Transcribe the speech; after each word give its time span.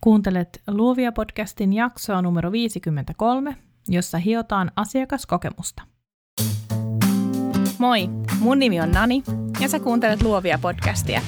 Kuuntelet 0.00 0.62
Luovia 0.66 1.12
podcastin 1.12 1.72
jaksoa 1.72 2.22
numero 2.22 2.52
53, 2.52 3.56
jossa 3.88 4.18
hiotaan 4.18 4.70
asiakaskokemusta. 4.76 5.82
Moi, 7.78 8.08
mun 8.38 8.58
nimi 8.58 8.80
on 8.80 8.90
Nani 8.90 9.22
ja 9.60 9.68
sä 9.68 9.80
kuuntelet 9.80 10.22
Luovia 10.22 10.58
podcastia. 10.62 11.20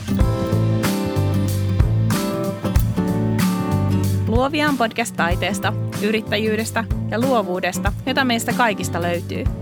Luovia 4.29 4.69
on 4.69 4.77
podcast 4.77 5.17
taiteesta, 5.17 5.73
yrittäjyydestä 6.03 6.85
ja 7.11 7.21
luovuudesta, 7.21 7.93
jota 8.07 8.25
meistä 8.25 8.53
kaikista 8.53 9.03
löytyy– 9.03 9.45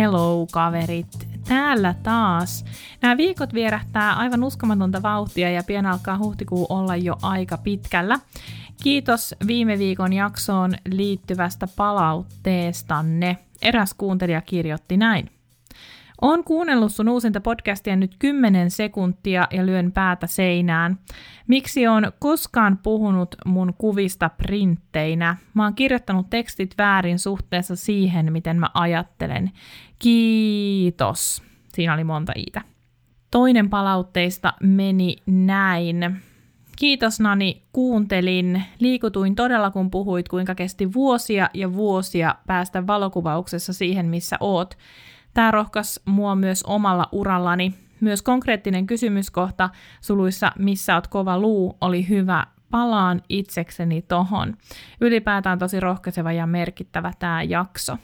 Hello 0.00 0.46
kaverit, 0.52 1.28
täällä 1.48 1.94
taas. 2.02 2.64
Nämä 3.02 3.16
viikot 3.16 3.54
vierähtää 3.54 4.12
aivan 4.12 4.44
uskomatonta 4.44 5.02
vauhtia 5.02 5.50
ja 5.50 5.62
pian 5.66 5.86
alkaa 5.86 6.18
huhtikuu 6.18 6.66
olla 6.68 6.96
jo 6.96 7.16
aika 7.22 7.58
pitkällä. 7.58 8.18
Kiitos 8.82 9.34
viime 9.46 9.78
viikon 9.78 10.12
jaksoon 10.12 10.74
liittyvästä 10.90 11.68
palautteestanne. 11.76 13.36
Eräs 13.62 13.94
kuuntelija 13.94 14.40
kirjoitti 14.40 14.96
näin. 14.96 15.30
Olen 16.22 16.44
kuunnellut 16.44 16.92
sun 16.92 17.08
uusinta 17.08 17.40
podcastia 17.40 17.96
nyt 17.96 18.16
10 18.18 18.70
sekuntia 18.70 19.48
ja 19.50 19.66
lyön 19.66 19.92
päätä 19.92 20.26
seinään. 20.26 20.98
Miksi 21.46 21.86
on 21.86 22.12
koskaan 22.18 22.78
puhunut 22.78 23.34
mun 23.46 23.74
kuvista 23.78 24.28
printteinä? 24.28 25.36
Mä 25.54 25.64
oon 25.64 25.74
kirjoittanut 25.74 26.30
tekstit 26.30 26.74
väärin 26.78 27.18
suhteessa 27.18 27.76
siihen, 27.76 28.32
miten 28.32 28.56
mä 28.56 28.70
ajattelen. 28.74 29.50
Kiitos. 29.98 31.42
Siinä 31.74 31.94
oli 31.94 32.04
monta 32.04 32.32
iitä. 32.36 32.62
Toinen 33.30 33.70
palautteista 33.70 34.52
meni 34.62 35.16
näin. 35.26 36.16
Kiitos 36.76 37.20
Nani, 37.20 37.62
kuuntelin. 37.72 38.62
Liikutuin 38.78 39.34
todella, 39.34 39.70
kun 39.70 39.90
puhuit, 39.90 40.28
kuinka 40.28 40.54
kesti 40.54 40.92
vuosia 40.92 41.50
ja 41.54 41.74
vuosia 41.74 42.34
päästä 42.46 42.86
valokuvauksessa 42.86 43.72
siihen, 43.72 44.06
missä 44.06 44.36
oot. 44.40 44.74
Tämä 45.34 45.50
rohkas 45.50 46.00
mua 46.04 46.34
myös 46.34 46.62
omalla 46.62 47.08
urallani. 47.12 47.74
Myös 48.00 48.22
konkreettinen 48.22 48.86
kysymyskohta 48.86 49.70
suluissa 50.00 50.52
missä 50.58 50.94
oot 50.94 51.06
kova 51.06 51.38
luu 51.38 51.76
oli 51.80 52.08
hyvä. 52.08 52.46
Palaan 52.70 53.22
itsekseni 53.28 54.02
tohon. 54.02 54.56
Ylipäätään 55.00 55.58
tosi 55.58 55.80
rohkaiseva 55.80 56.32
ja 56.32 56.46
merkittävä 56.46 57.12
tämä 57.18 57.42
jakso. 57.42 57.96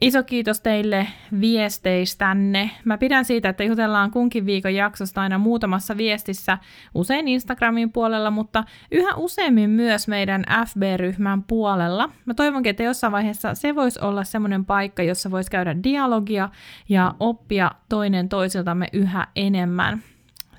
Iso 0.00 0.22
kiitos 0.22 0.60
teille 0.60 1.06
viesteistänne. 1.40 2.70
Mä 2.84 2.98
pidän 2.98 3.24
siitä, 3.24 3.48
että 3.48 3.64
jutellaan 3.64 4.10
kunkin 4.10 4.46
viikon 4.46 4.74
jaksosta 4.74 5.20
aina 5.20 5.38
muutamassa 5.38 5.96
viestissä, 5.96 6.58
usein 6.94 7.28
Instagramin 7.28 7.92
puolella, 7.92 8.30
mutta 8.30 8.64
yhä 8.92 9.14
useammin 9.14 9.70
myös 9.70 10.08
meidän 10.08 10.44
FB-ryhmän 10.66 11.42
puolella. 11.42 12.10
Mä 12.24 12.34
toivonkin, 12.34 12.70
että 12.70 12.82
jossain 12.82 13.12
vaiheessa 13.12 13.54
se 13.54 13.74
voisi 13.74 14.00
olla 14.00 14.24
semmoinen 14.24 14.64
paikka, 14.64 15.02
jossa 15.02 15.30
voisi 15.30 15.50
käydä 15.50 15.76
dialogia 15.82 16.48
ja 16.88 17.14
oppia 17.20 17.70
toinen 17.88 18.28
toisiltamme 18.28 18.86
yhä 18.92 19.26
enemmän 19.36 20.02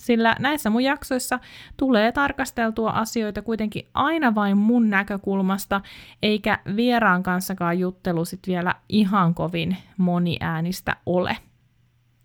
sillä 0.09 0.35
näissä 0.39 0.69
mun 0.69 0.83
jaksoissa 0.83 1.39
tulee 1.77 2.11
tarkasteltua 2.11 2.89
asioita 2.89 3.41
kuitenkin 3.41 3.87
aina 3.93 4.35
vain 4.35 4.57
mun 4.57 4.89
näkökulmasta, 4.89 5.81
eikä 6.23 6.59
vieraan 6.75 7.23
kanssakaan 7.23 7.79
juttelu 7.79 8.25
sit 8.25 8.39
vielä 8.47 8.75
ihan 8.89 9.35
kovin 9.35 9.77
moniäänistä 9.97 10.95
ole. 11.05 11.37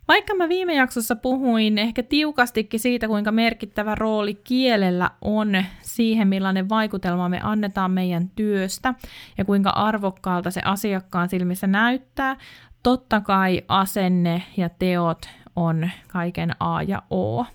Vaikka 0.09 0.35
mä 0.35 0.49
viime 0.49 0.75
jaksossa 0.75 1.17
puhuin 1.17 1.79
ehkä 1.79 2.03
tiukastikin 2.03 2.81
siitä, 2.81 3.09
kuinka 3.09 3.33
merkittävä 3.33 3.95
rooli 3.95 4.35
kielellä 4.35 5.11
on 5.23 5.65
siihen, 5.83 6.29
millainen 6.29 6.69
vaikutelma 6.69 7.29
me 7.29 7.41
annetaan 7.43 7.91
meidän 7.91 8.31
työstä 8.37 8.95
ja 9.39 9.45
kuinka 9.45 9.71
arvokkaalta 9.71 10.51
se 10.51 10.61
asiakkaan 10.65 11.29
silmissä 11.29 11.67
näyttää, 11.67 12.37
totta 12.83 13.21
kai 13.21 13.63
asenne 13.69 14.43
ja 14.57 14.69
teot 14.69 15.29
on 15.57 15.91
kaiken 16.09 16.51
A 16.61 16.83
ja 16.83 17.03
O. 17.11 17.47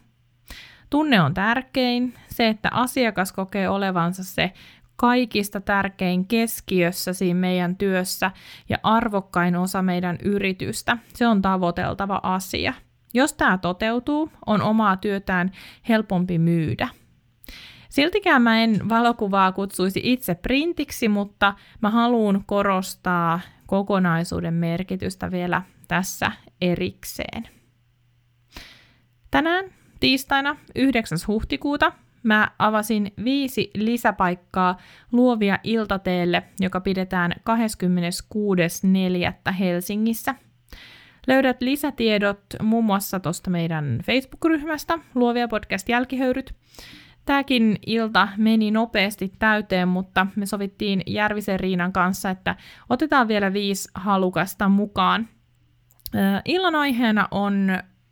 Tunne 0.89 1.21
on 1.21 1.33
tärkein, 1.33 2.13
se, 2.27 2.47
että 2.47 2.69
asiakas 2.71 3.33
kokee 3.33 3.69
olevansa 3.69 4.23
se 4.23 4.53
kaikista 4.95 5.61
tärkein 5.61 6.27
keskiössä 6.27 7.13
siinä 7.13 7.39
meidän 7.39 7.75
työssä 7.75 8.31
ja 8.69 8.77
arvokkain 8.83 9.55
osa 9.55 9.81
meidän 9.81 10.17
yritystä. 10.23 10.97
Se 11.13 11.27
on 11.27 11.41
tavoiteltava 11.41 12.19
asia. 12.23 12.73
Jos 13.13 13.33
tämä 13.33 13.57
toteutuu, 13.57 14.31
on 14.45 14.61
omaa 14.61 14.97
työtään 14.97 15.51
helpompi 15.89 16.37
myydä. 16.37 16.87
Siltikään 17.89 18.41
mä 18.41 18.63
en 18.63 18.89
valokuvaa 18.89 19.51
kutsuisi 19.51 20.01
itse 20.03 20.35
printiksi, 20.35 21.07
mutta 21.07 21.53
mä 21.81 21.89
haluan 21.89 22.43
korostaa 22.45 23.39
kokonaisuuden 23.67 24.53
merkitystä 24.53 25.31
vielä 25.31 25.61
tässä 25.87 26.31
erikseen. 26.61 27.49
Tänään 29.31 29.78
Tiistaina 29.99 30.55
9. 30.75 31.17
huhtikuuta 31.27 31.91
mä 32.23 32.51
avasin 32.59 33.11
viisi 33.23 33.71
lisäpaikkaa 33.75 34.77
luovia 35.11 35.59
iltateelle, 35.63 36.43
joka 36.59 36.81
pidetään 36.81 37.31
26.4. 39.47 39.53
Helsingissä. 39.59 40.35
Löydät 41.27 41.61
lisätiedot 41.61 42.43
muun 42.61 42.85
muassa 42.85 43.19
tuosta 43.19 43.49
meidän 43.49 43.99
Facebook-ryhmästä 44.05 44.99
Luovia 45.15 45.47
podcast-jälkihöyryt. 45.47 46.55
Tämäkin 47.25 47.77
ilta 47.85 48.27
meni 48.37 48.71
nopeasti 48.71 49.33
täyteen, 49.39 49.87
mutta 49.87 50.27
me 50.35 50.45
sovittiin 50.45 51.03
Järvisen 51.07 51.59
Riinan 51.59 51.93
kanssa, 51.93 52.29
että 52.29 52.55
otetaan 52.89 53.27
vielä 53.27 53.53
viisi 53.53 53.89
halukasta 53.93 54.69
mukaan. 54.69 55.27
Illan 56.45 56.75
aiheena 56.75 57.27
on 57.31 57.67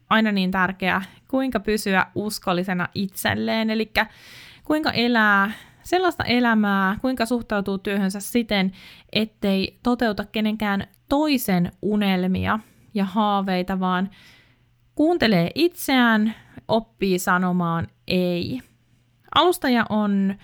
aina 0.10 0.32
niin 0.32 0.52
tärkeä, 0.52 1.02
kuinka 1.28 1.60
pysyä 1.60 2.06
uskollisena 2.16 2.88
itselleen, 2.96 3.70
eli 3.70 3.92
kuinka 4.64 4.92
elää 4.92 5.52
sellaista 5.84 6.24
elämää, 6.24 6.98
kuinka 7.02 7.26
suhtautuu 7.26 7.78
työhönsä 7.78 8.20
siten, 8.20 8.72
ettei 9.14 9.80
toteuta 9.84 10.26
kenenkään 10.26 10.88
toisen 11.10 11.72
unelmia 11.82 12.60
ja 12.94 13.06
haaveita, 13.06 13.80
vaan 13.80 14.10
kuuntelee 14.96 15.52
itseään, 15.56 16.36
oppii 16.68 17.20
sanomaan 17.20 17.88
ei. 18.08 18.60
Alustaja 19.36 19.86
on 19.90 20.36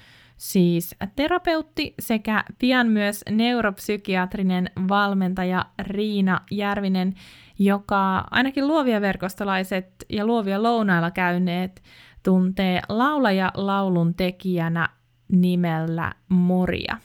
siis 0.44 0.96
terapeutti 1.16 1.94
sekä 2.00 2.44
pian 2.60 2.88
myös 2.88 3.24
neuropsykiatrinen 3.30 4.70
valmentaja 4.90 5.66
Riina 5.80 6.42
Järvinen, 6.52 7.14
joka 7.60 8.28
ainakin 8.32 8.68
luovia 8.68 9.02
verkostolaiset 9.02 10.06
ja 10.10 10.26
luovia 10.26 10.64
lounailla 10.64 11.12
käyneet 11.12 11.84
tuntee 12.24 12.82
laulaja 12.90 13.52
laulun 13.56 14.16
tekijänä 14.16 14.90
nimellä 15.32 16.14
Moria. 16.30 16.98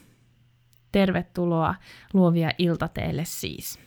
Tervetuloa 0.93 1.75
luovia 2.12 2.50
iltateille 2.59 3.25
siis. 3.25 3.81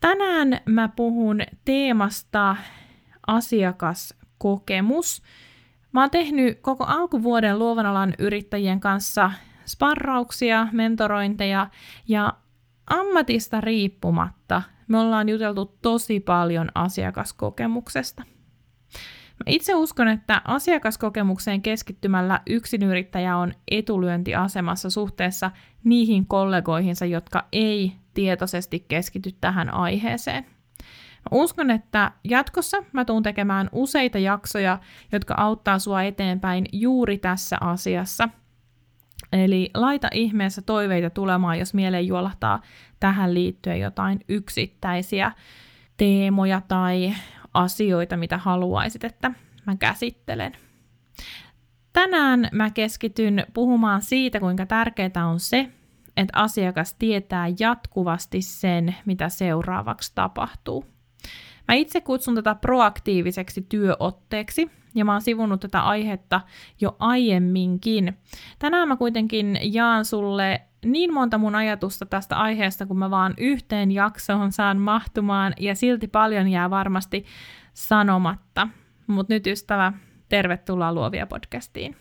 Tänään 0.00 0.60
mä 0.66 0.88
puhun 0.88 1.40
teemasta 1.64 2.56
asiakaskokemus. 3.26 5.22
Mä 5.94 6.00
oon 6.00 6.10
tehnyt 6.10 6.60
koko 6.60 6.84
alkuvuoden 6.84 7.58
luovan 7.58 7.86
alan 7.86 8.14
yrittäjien 8.18 8.80
kanssa 8.80 9.30
sparrauksia, 9.66 10.68
mentorointeja 10.72 11.70
ja 12.08 12.32
ammatista 12.86 13.60
riippumatta 13.60 14.62
me 14.88 14.98
ollaan 14.98 15.28
juteltu 15.28 15.78
tosi 15.82 16.20
paljon 16.20 16.68
asiakaskokemuksesta. 16.74 18.22
Mä 19.32 19.44
itse 19.46 19.74
uskon, 19.74 20.08
että 20.08 20.42
asiakaskokemukseen 20.44 21.62
keskittymällä 21.62 22.40
yksinyrittäjä 22.46 23.36
on 23.36 23.52
etulyöntiasemassa 23.70 24.90
suhteessa 24.90 25.50
niihin 25.84 26.26
kollegoihinsa, 26.26 27.04
jotka 27.04 27.48
ei 27.52 27.92
tietoisesti 28.14 28.84
keskity 28.88 29.30
tähän 29.40 29.74
aiheeseen. 29.74 30.46
Mä 31.30 31.38
uskon, 31.38 31.70
että 31.70 32.12
jatkossa 32.24 32.84
mä 32.92 33.04
tuun 33.04 33.22
tekemään 33.22 33.68
useita 33.72 34.18
jaksoja, 34.18 34.78
jotka 35.12 35.34
auttaa 35.36 35.78
sua 35.78 36.02
eteenpäin 36.02 36.66
juuri 36.72 37.18
tässä 37.18 37.56
asiassa– 37.60 38.28
Eli 39.32 39.70
laita 39.74 40.08
ihmeessä 40.12 40.62
toiveita 40.62 41.10
tulemaan, 41.10 41.58
jos 41.58 41.74
mieleen 41.74 42.06
juolahtaa 42.06 42.62
tähän 43.00 43.34
liittyen 43.34 43.80
jotain 43.80 44.20
yksittäisiä 44.28 45.32
teemoja 45.96 46.62
tai 46.68 47.14
asioita, 47.54 48.16
mitä 48.16 48.38
haluaisit, 48.38 49.04
että 49.04 49.30
mä 49.66 49.76
käsittelen. 49.76 50.52
Tänään 51.92 52.48
mä 52.52 52.70
keskityn 52.70 53.46
puhumaan 53.54 54.02
siitä, 54.02 54.40
kuinka 54.40 54.66
tärkeää 54.66 55.26
on 55.26 55.40
se, 55.40 55.68
että 56.16 56.40
asiakas 56.40 56.94
tietää 56.94 57.46
jatkuvasti 57.58 58.42
sen, 58.42 58.94
mitä 59.06 59.28
seuraavaksi 59.28 60.12
tapahtuu. 60.14 60.93
Mä 61.68 61.74
itse 61.74 62.00
kutsun 62.00 62.34
tätä 62.34 62.54
proaktiiviseksi 62.54 63.66
työotteeksi, 63.68 64.70
ja 64.94 65.04
mä 65.04 65.12
oon 65.12 65.22
sivunut 65.22 65.60
tätä 65.60 65.80
aihetta 65.80 66.40
jo 66.80 66.96
aiemminkin. 66.98 68.18
Tänään 68.58 68.88
mä 68.88 68.96
kuitenkin 68.96 69.58
jaan 69.62 70.04
sulle 70.04 70.60
niin 70.84 71.14
monta 71.14 71.38
mun 71.38 71.54
ajatusta 71.54 72.06
tästä 72.06 72.36
aiheesta, 72.36 72.86
kun 72.86 72.98
mä 72.98 73.10
vaan 73.10 73.34
yhteen 73.38 73.90
jaksoon 73.90 74.52
saan 74.52 74.78
mahtumaan, 74.78 75.54
ja 75.60 75.74
silti 75.74 76.08
paljon 76.08 76.48
jää 76.48 76.70
varmasti 76.70 77.24
sanomatta. 77.74 78.68
Mutta 79.06 79.34
nyt 79.34 79.46
ystävä, 79.46 79.92
tervetuloa 80.28 80.92
Luovia 80.92 81.26
podcastiin. 81.26 81.96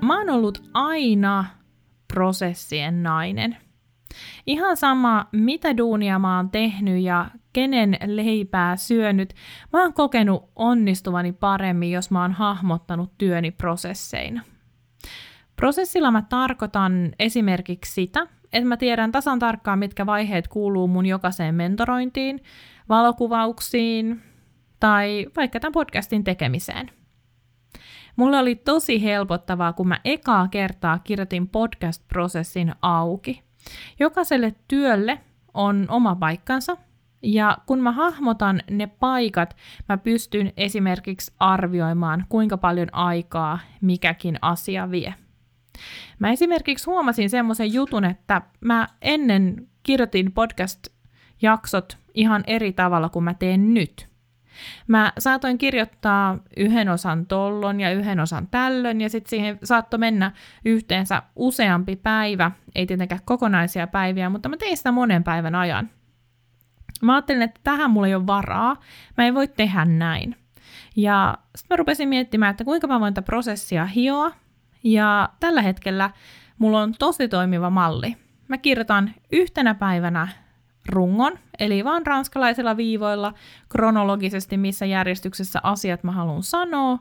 Mä 0.00 0.18
oon 0.18 0.30
ollut 0.30 0.62
aina 0.74 1.44
prosessien 2.14 3.02
nainen. 3.02 3.56
Ihan 4.46 4.76
sama, 4.76 5.26
mitä 5.32 5.76
duunia 5.76 6.18
mä 6.18 6.36
oon 6.36 6.50
tehnyt 6.50 7.02
ja 7.02 7.30
kenen 7.52 7.96
leipää 8.06 8.76
syönyt, 8.76 9.34
mä 9.72 9.82
oon 9.82 9.94
kokenut 9.94 10.50
onnistuvani 10.56 11.32
paremmin, 11.32 11.90
jos 11.90 12.10
mä 12.10 12.22
oon 12.22 12.32
hahmottanut 12.32 13.18
työni 13.18 13.50
prosesseina. 13.50 14.42
Prosessilla 15.56 16.10
mä 16.10 16.22
tarkoitan 16.28 17.12
esimerkiksi 17.18 17.92
sitä, 17.92 18.26
että 18.52 18.68
mä 18.68 18.76
tiedän 18.76 19.12
tasan 19.12 19.38
tarkkaan, 19.38 19.78
mitkä 19.78 20.06
vaiheet 20.06 20.48
kuuluu 20.48 20.88
mun 20.88 21.06
jokaiseen 21.06 21.54
mentorointiin, 21.54 22.42
valokuvauksiin 22.88 24.22
tai 24.80 25.26
vaikka 25.36 25.60
tämän 25.60 25.72
podcastin 25.72 26.24
tekemiseen. 26.24 26.90
Mulle 28.16 28.38
oli 28.38 28.54
tosi 28.54 29.02
helpottavaa, 29.02 29.72
kun 29.72 29.88
mä 29.88 30.00
ekaa 30.04 30.48
kertaa 30.48 30.98
kirjoitin 30.98 31.48
podcast-prosessin 31.48 32.74
auki. 32.82 33.42
Jokaiselle 34.00 34.54
työlle 34.68 35.20
on 35.54 35.86
oma 35.88 36.16
paikkansa, 36.16 36.76
ja 37.22 37.58
kun 37.66 37.80
mä 37.80 37.92
hahmotan 37.92 38.62
ne 38.70 38.86
paikat, 38.86 39.56
mä 39.88 39.98
pystyn 39.98 40.52
esimerkiksi 40.56 41.32
arvioimaan, 41.38 42.26
kuinka 42.28 42.58
paljon 42.58 42.94
aikaa 42.94 43.58
mikäkin 43.80 44.38
asia 44.42 44.90
vie. 44.90 45.14
Mä 46.18 46.30
esimerkiksi 46.30 46.86
huomasin 46.86 47.30
semmoisen 47.30 47.72
jutun, 47.72 48.04
että 48.04 48.42
mä 48.60 48.88
ennen 49.02 49.68
kirjoitin 49.82 50.32
podcast-jaksot 50.32 51.96
ihan 52.14 52.44
eri 52.46 52.72
tavalla 52.72 53.08
kuin 53.08 53.24
mä 53.24 53.34
teen 53.34 53.74
nyt. 53.74 54.11
Mä 54.88 55.12
saatoin 55.18 55.58
kirjoittaa 55.58 56.38
yhden 56.56 56.88
osan 56.88 57.26
tollon 57.26 57.80
ja 57.80 57.92
yhden 57.92 58.20
osan 58.20 58.48
tällön, 58.50 59.00
ja 59.00 59.10
sitten 59.10 59.30
siihen 59.30 59.58
saattoi 59.64 59.98
mennä 59.98 60.32
yhteensä 60.64 61.22
useampi 61.36 61.96
päivä, 61.96 62.50
ei 62.74 62.86
tietenkään 62.86 63.20
kokonaisia 63.24 63.86
päiviä, 63.86 64.28
mutta 64.28 64.48
mä 64.48 64.56
tein 64.56 64.76
sitä 64.76 64.92
monen 64.92 65.24
päivän 65.24 65.54
ajan. 65.54 65.90
Mä 67.02 67.14
ajattelin, 67.14 67.42
että 67.42 67.60
tähän 67.64 67.90
mulla 67.90 68.06
ei 68.06 68.14
ole 68.14 68.26
varaa, 68.26 68.76
mä 69.16 69.26
en 69.26 69.34
voi 69.34 69.48
tehdä 69.48 69.84
näin. 69.84 70.36
Ja 70.96 71.38
sitten 71.56 71.74
mä 71.74 71.76
rupesin 71.76 72.08
miettimään, 72.08 72.50
että 72.50 72.64
kuinka 72.64 72.86
mä 72.86 73.00
voin 73.00 73.14
tätä 73.14 73.26
prosessia 73.26 73.86
hioa, 73.86 74.32
ja 74.84 75.28
tällä 75.40 75.62
hetkellä 75.62 76.10
mulla 76.58 76.82
on 76.82 76.94
tosi 76.98 77.28
toimiva 77.28 77.70
malli. 77.70 78.16
Mä 78.48 78.58
kirjoitan 78.58 79.14
yhtenä 79.32 79.74
päivänä 79.74 80.28
rungon, 80.88 81.38
eli 81.58 81.84
vaan 81.84 82.06
ranskalaisilla 82.06 82.76
viivoilla 82.76 83.34
kronologisesti, 83.68 84.56
missä 84.56 84.86
järjestyksessä 84.86 85.60
asiat 85.62 86.04
mä 86.04 86.12
haluan 86.12 86.42
sanoa, 86.42 86.98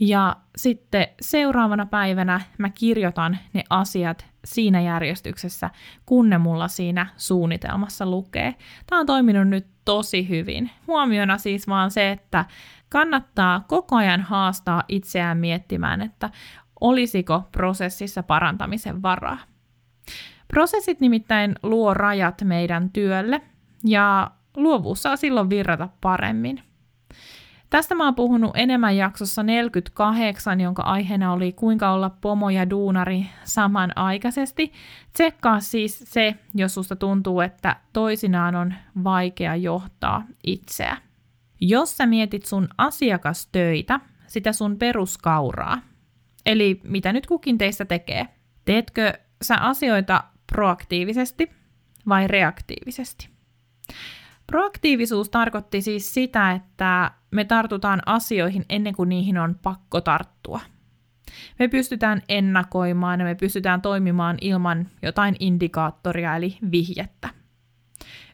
ja 0.00 0.36
sitten 0.56 1.06
seuraavana 1.20 1.86
päivänä 1.86 2.40
mä 2.58 2.70
kirjoitan 2.70 3.38
ne 3.52 3.64
asiat 3.70 4.26
siinä 4.44 4.80
järjestyksessä, 4.80 5.70
kun 6.06 6.30
ne 6.30 6.38
mulla 6.38 6.68
siinä 6.68 7.06
suunnitelmassa 7.16 8.06
lukee. 8.06 8.54
Tämä 8.86 9.00
on 9.00 9.06
toiminut 9.06 9.48
nyt 9.48 9.66
tosi 9.84 10.28
hyvin. 10.28 10.70
Huomiona 10.86 11.38
siis 11.38 11.68
vaan 11.68 11.90
se, 11.90 12.10
että 12.10 12.44
kannattaa 12.88 13.64
koko 13.68 13.96
ajan 13.96 14.20
haastaa 14.20 14.82
itseään 14.88 15.38
miettimään, 15.38 16.00
että 16.00 16.30
olisiko 16.80 17.42
prosessissa 17.52 18.22
parantamisen 18.22 19.02
varaa. 19.02 19.38
Prosessit 20.50 21.00
nimittäin 21.00 21.54
luo 21.62 21.94
rajat 21.94 22.42
meidän 22.44 22.90
työlle 22.90 23.40
ja 23.84 24.30
luovuus 24.56 25.02
saa 25.02 25.16
silloin 25.16 25.50
virrata 25.50 25.88
paremmin. 26.00 26.62
Tästä 27.70 27.94
mä 27.94 28.04
oon 28.04 28.14
puhunut 28.14 28.50
enemmän 28.54 28.96
jaksossa 28.96 29.42
48, 29.42 30.60
jonka 30.60 30.82
aiheena 30.82 31.32
oli 31.32 31.52
kuinka 31.52 31.92
olla 31.92 32.10
pomo 32.10 32.50
ja 32.50 32.70
duunari 32.70 33.26
samanaikaisesti. 33.44 34.72
Tsekkaa 35.12 35.60
siis 35.60 36.04
se, 36.06 36.34
jos 36.54 36.74
susta 36.74 36.96
tuntuu, 36.96 37.40
että 37.40 37.76
toisinaan 37.92 38.54
on 38.54 38.74
vaikea 39.04 39.56
johtaa 39.56 40.24
itseä. 40.46 40.96
Jos 41.60 41.96
sä 41.96 42.06
mietit 42.06 42.44
sun 42.44 42.68
asiakastöitä, 42.78 44.00
sitä 44.26 44.52
sun 44.52 44.76
peruskauraa, 44.78 45.78
eli 46.46 46.80
mitä 46.84 47.12
nyt 47.12 47.26
kukin 47.26 47.58
teistä 47.58 47.84
tekee, 47.84 48.28
teetkö 48.64 49.12
sä 49.42 49.56
asioita 49.56 50.24
proaktiivisesti 50.52 51.50
vai 52.08 52.28
reaktiivisesti? 52.28 53.28
Proaktiivisuus 54.46 55.28
tarkoitti 55.28 55.82
siis 55.82 56.14
sitä, 56.14 56.52
että 56.52 57.10
me 57.30 57.44
tartutaan 57.44 58.02
asioihin 58.06 58.64
ennen 58.68 58.94
kuin 58.94 59.08
niihin 59.08 59.38
on 59.38 59.58
pakko 59.62 60.00
tarttua. 60.00 60.60
Me 61.58 61.68
pystytään 61.68 62.22
ennakoimaan 62.28 63.20
ja 63.20 63.26
me 63.26 63.34
pystytään 63.34 63.82
toimimaan 63.82 64.36
ilman 64.40 64.88
jotain 65.02 65.36
indikaattoria 65.40 66.36
eli 66.36 66.58
vihjettä. 66.70 67.28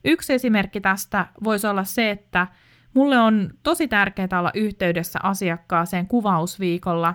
Yksi 0.05 0.33
esimerkki 0.33 0.81
tästä 0.81 1.27
voisi 1.45 1.67
olla 1.67 1.85
se, 1.85 2.11
että 2.11 2.47
mulle 2.95 3.19
on 3.19 3.51
tosi 3.63 3.89
tärkeää 3.89 4.39
olla 4.39 4.51
yhteydessä 4.55 5.19
asiakkaaseen 5.23 6.07
kuvausviikolla 6.07 7.15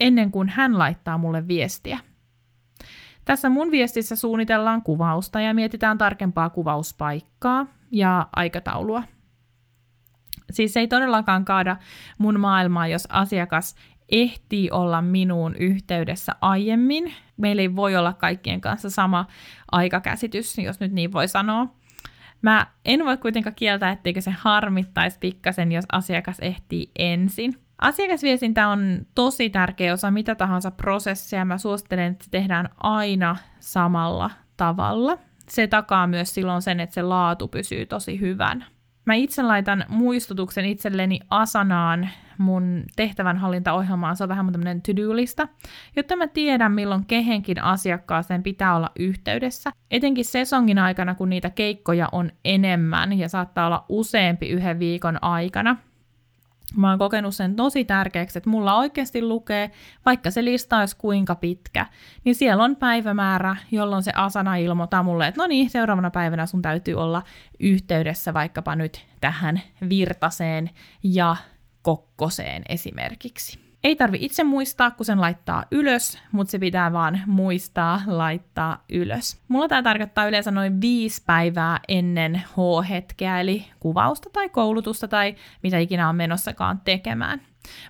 ennen 0.00 0.30
kuin 0.30 0.48
hän 0.48 0.78
laittaa 0.78 1.18
mulle 1.18 1.48
viestiä. 1.48 1.98
Tässä 3.28 3.48
mun 3.48 3.70
viestissä 3.70 4.16
suunnitellaan 4.16 4.82
kuvausta 4.82 5.40
ja 5.40 5.54
mietitään 5.54 5.98
tarkempaa 5.98 6.50
kuvauspaikkaa 6.50 7.66
ja 7.90 8.28
aikataulua. 8.36 9.02
Siis 10.50 10.76
ei 10.76 10.88
todellakaan 10.88 11.44
kaada 11.44 11.76
mun 12.18 12.40
maailmaa, 12.40 12.86
jos 12.86 13.08
asiakas 13.10 13.76
ehtii 14.08 14.70
olla 14.70 15.02
minuun 15.02 15.54
yhteydessä 15.54 16.32
aiemmin. 16.40 17.14
Meillä 17.36 17.62
ei 17.62 17.76
voi 17.76 17.96
olla 17.96 18.12
kaikkien 18.12 18.60
kanssa 18.60 18.90
sama 18.90 19.26
aikakäsitys, 19.72 20.58
jos 20.58 20.80
nyt 20.80 20.92
niin 20.92 21.12
voi 21.12 21.28
sanoa. 21.28 21.66
Mä 22.42 22.66
en 22.84 23.04
voi 23.04 23.16
kuitenkaan 23.16 23.54
kieltää, 23.54 23.92
etteikö 23.92 24.20
se 24.20 24.30
harmittaisi 24.30 25.18
pikkasen, 25.18 25.72
jos 25.72 25.84
asiakas 25.92 26.38
ehtii 26.40 26.90
ensin. 26.98 27.67
Asiakasviestintä 27.78 28.68
on 28.68 29.06
tosi 29.14 29.50
tärkeä 29.50 29.92
osa 29.92 30.10
mitä 30.10 30.34
tahansa 30.34 30.70
prosessia. 30.70 31.44
Mä 31.44 31.58
suosittelen, 31.58 32.12
että 32.12 32.24
se 32.24 32.30
tehdään 32.30 32.68
aina 32.76 33.36
samalla 33.60 34.30
tavalla. 34.56 35.18
Se 35.48 35.66
takaa 35.66 36.06
myös 36.06 36.34
silloin 36.34 36.62
sen, 36.62 36.80
että 36.80 36.94
se 36.94 37.02
laatu 37.02 37.48
pysyy 37.48 37.86
tosi 37.86 38.20
hyvän. 38.20 38.64
Mä 39.04 39.14
itse 39.14 39.42
laitan 39.42 39.84
muistutuksen 39.88 40.64
itselleni 40.64 41.20
Asanaan 41.30 42.08
mun 42.38 42.84
tehtävänhallintaohjelmaan, 42.96 44.16
se 44.16 44.24
on 44.24 44.28
vähän 44.28 44.52
tämmöinen 44.52 44.82
to-do-lista, 44.82 45.48
jotta 45.96 46.16
mä 46.16 46.26
tiedän, 46.26 46.72
milloin 46.72 47.06
kehenkin 47.06 47.62
asiakkaaseen 47.62 48.42
pitää 48.42 48.76
olla 48.76 48.90
yhteydessä. 48.98 49.70
Etenkin 49.90 50.24
sesongin 50.24 50.78
aikana, 50.78 51.14
kun 51.14 51.28
niitä 51.28 51.50
keikkoja 51.50 52.08
on 52.12 52.30
enemmän 52.44 53.18
ja 53.18 53.28
saattaa 53.28 53.66
olla 53.66 53.84
useampi 53.88 54.48
yhden 54.48 54.78
viikon 54.78 55.24
aikana, 55.24 55.76
Mä 56.76 56.90
oon 56.90 56.98
kokenut 56.98 57.34
sen 57.34 57.56
tosi 57.56 57.84
tärkeäksi, 57.84 58.38
että 58.38 58.50
mulla 58.50 58.74
oikeasti 58.74 59.22
lukee, 59.22 59.70
vaikka 60.06 60.30
se 60.30 60.44
lista 60.44 60.78
olisi 60.78 60.96
kuinka 60.96 61.34
pitkä, 61.34 61.86
niin 62.24 62.34
siellä 62.34 62.64
on 62.64 62.76
päivämäärä, 62.76 63.56
jolloin 63.70 64.02
se 64.02 64.12
asana 64.14 64.56
ilmoittaa 64.56 65.02
mulle, 65.02 65.26
että 65.26 65.40
no 65.40 65.46
niin, 65.46 65.70
seuraavana 65.70 66.10
päivänä 66.10 66.46
sun 66.46 66.62
täytyy 66.62 66.94
olla 66.94 67.22
yhteydessä 67.60 68.34
vaikkapa 68.34 68.76
nyt 68.76 69.06
tähän 69.20 69.60
virtaseen 69.88 70.70
ja 71.02 71.36
kokkoseen 71.82 72.62
esimerkiksi. 72.68 73.67
Ei 73.84 73.96
tarvi 73.96 74.18
itse 74.20 74.44
muistaa, 74.44 74.90
kun 74.90 75.06
sen 75.06 75.20
laittaa 75.20 75.64
ylös, 75.70 76.18
mutta 76.32 76.50
se 76.50 76.58
pitää 76.58 76.92
vaan 76.92 77.20
muistaa 77.26 78.00
laittaa 78.06 78.84
ylös. 78.92 79.40
Mulla 79.48 79.68
tämä 79.68 79.82
tarkoittaa 79.82 80.26
yleensä 80.26 80.50
noin 80.50 80.80
viisi 80.80 81.22
päivää 81.26 81.80
ennen 81.88 82.34
H-hetkeä, 82.34 83.40
eli 83.40 83.64
kuvausta 83.80 84.30
tai 84.32 84.48
koulutusta 84.48 85.08
tai 85.08 85.34
mitä 85.62 85.78
ikinä 85.78 86.08
on 86.08 86.16
menossakaan 86.16 86.80
tekemään. 86.84 87.40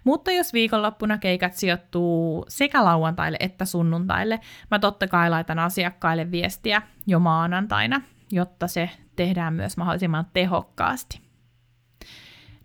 Mutta 0.04 0.30
jos 0.30 0.52
viikonloppuna 0.52 1.18
keikat 1.18 1.52
sijoittuu 1.52 2.45
sekä 2.49 2.85
lauantaille 2.85 3.37
että 3.40 3.64
sunnuntaille, 3.64 4.40
mä 4.71 4.78
totta 4.78 5.07
kai 5.07 5.30
laitan 5.30 5.59
asiakkaille 5.59 6.30
viestiä 6.30 6.83
jo 7.07 7.18
maanantaina, 7.18 8.00
jotta 8.33 8.66
se 8.66 8.90
tehdään 9.16 9.54
myös 9.54 9.76
mahdollisimman 9.76 10.26
tehokkaasti. 10.33 11.27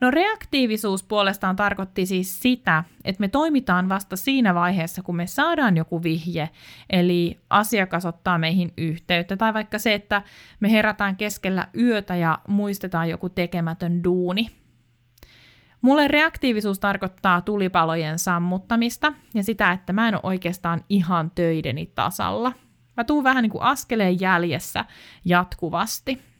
No 0.03 0.11
reaktiivisuus 0.11 1.03
puolestaan 1.03 1.55
tarkoitti 1.55 2.05
siis 2.05 2.41
sitä, 2.41 2.83
että 3.05 3.19
me 3.19 3.27
toimitaan 3.27 3.89
vasta 3.89 4.15
siinä 4.15 4.55
vaiheessa, 4.55 5.03
kun 5.03 5.15
me 5.15 5.27
saadaan 5.27 5.77
joku 5.77 6.03
vihje, 6.03 6.49
eli 6.89 7.39
asiakas 7.49 8.05
ottaa 8.05 8.37
meihin 8.37 8.73
yhteyttä, 8.77 9.37
tai 9.37 9.53
vaikka 9.53 9.79
se, 9.79 9.93
että 9.93 10.21
me 10.59 10.71
herätään 10.71 11.15
keskellä 11.15 11.67
yötä 11.77 12.15
ja 12.15 12.39
muistetaan 12.47 13.09
joku 13.09 13.29
tekemätön 13.29 14.03
duuni. 14.03 14.47
Mulle 15.81 16.07
reaktiivisuus 16.07 16.79
tarkoittaa 16.79 17.41
tulipalojen 17.41 18.19
sammuttamista 18.19 19.13
ja 19.33 19.43
sitä, 19.43 19.71
että 19.71 19.93
mä 19.93 20.07
en 20.07 20.15
ole 20.15 20.21
oikeastaan 20.23 20.85
ihan 20.89 21.31
töideni 21.35 21.91
tasalla. 21.95 22.51
Mä 22.97 23.03
tuun 23.03 23.23
vähän 23.23 23.41
niin 23.41 23.51
kuin 23.51 23.63
askeleen 23.63 24.19
jäljessä 24.19 24.85
jatkuvasti. 25.25 26.32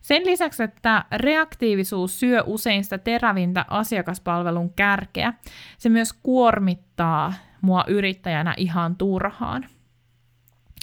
Sen 0.00 0.26
lisäksi, 0.26 0.62
että 0.62 1.04
reaktiivisuus 1.12 2.20
syö 2.20 2.42
usein 2.46 2.84
sitä 2.84 2.98
terävintä 2.98 3.64
asiakaspalvelun 3.68 4.74
kärkeä, 4.74 5.34
se 5.78 5.88
myös 5.88 6.12
kuormittaa 6.12 7.32
mua 7.60 7.84
yrittäjänä 7.88 8.54
ihan 8.56 8.96
turhaan. 8.96 9.66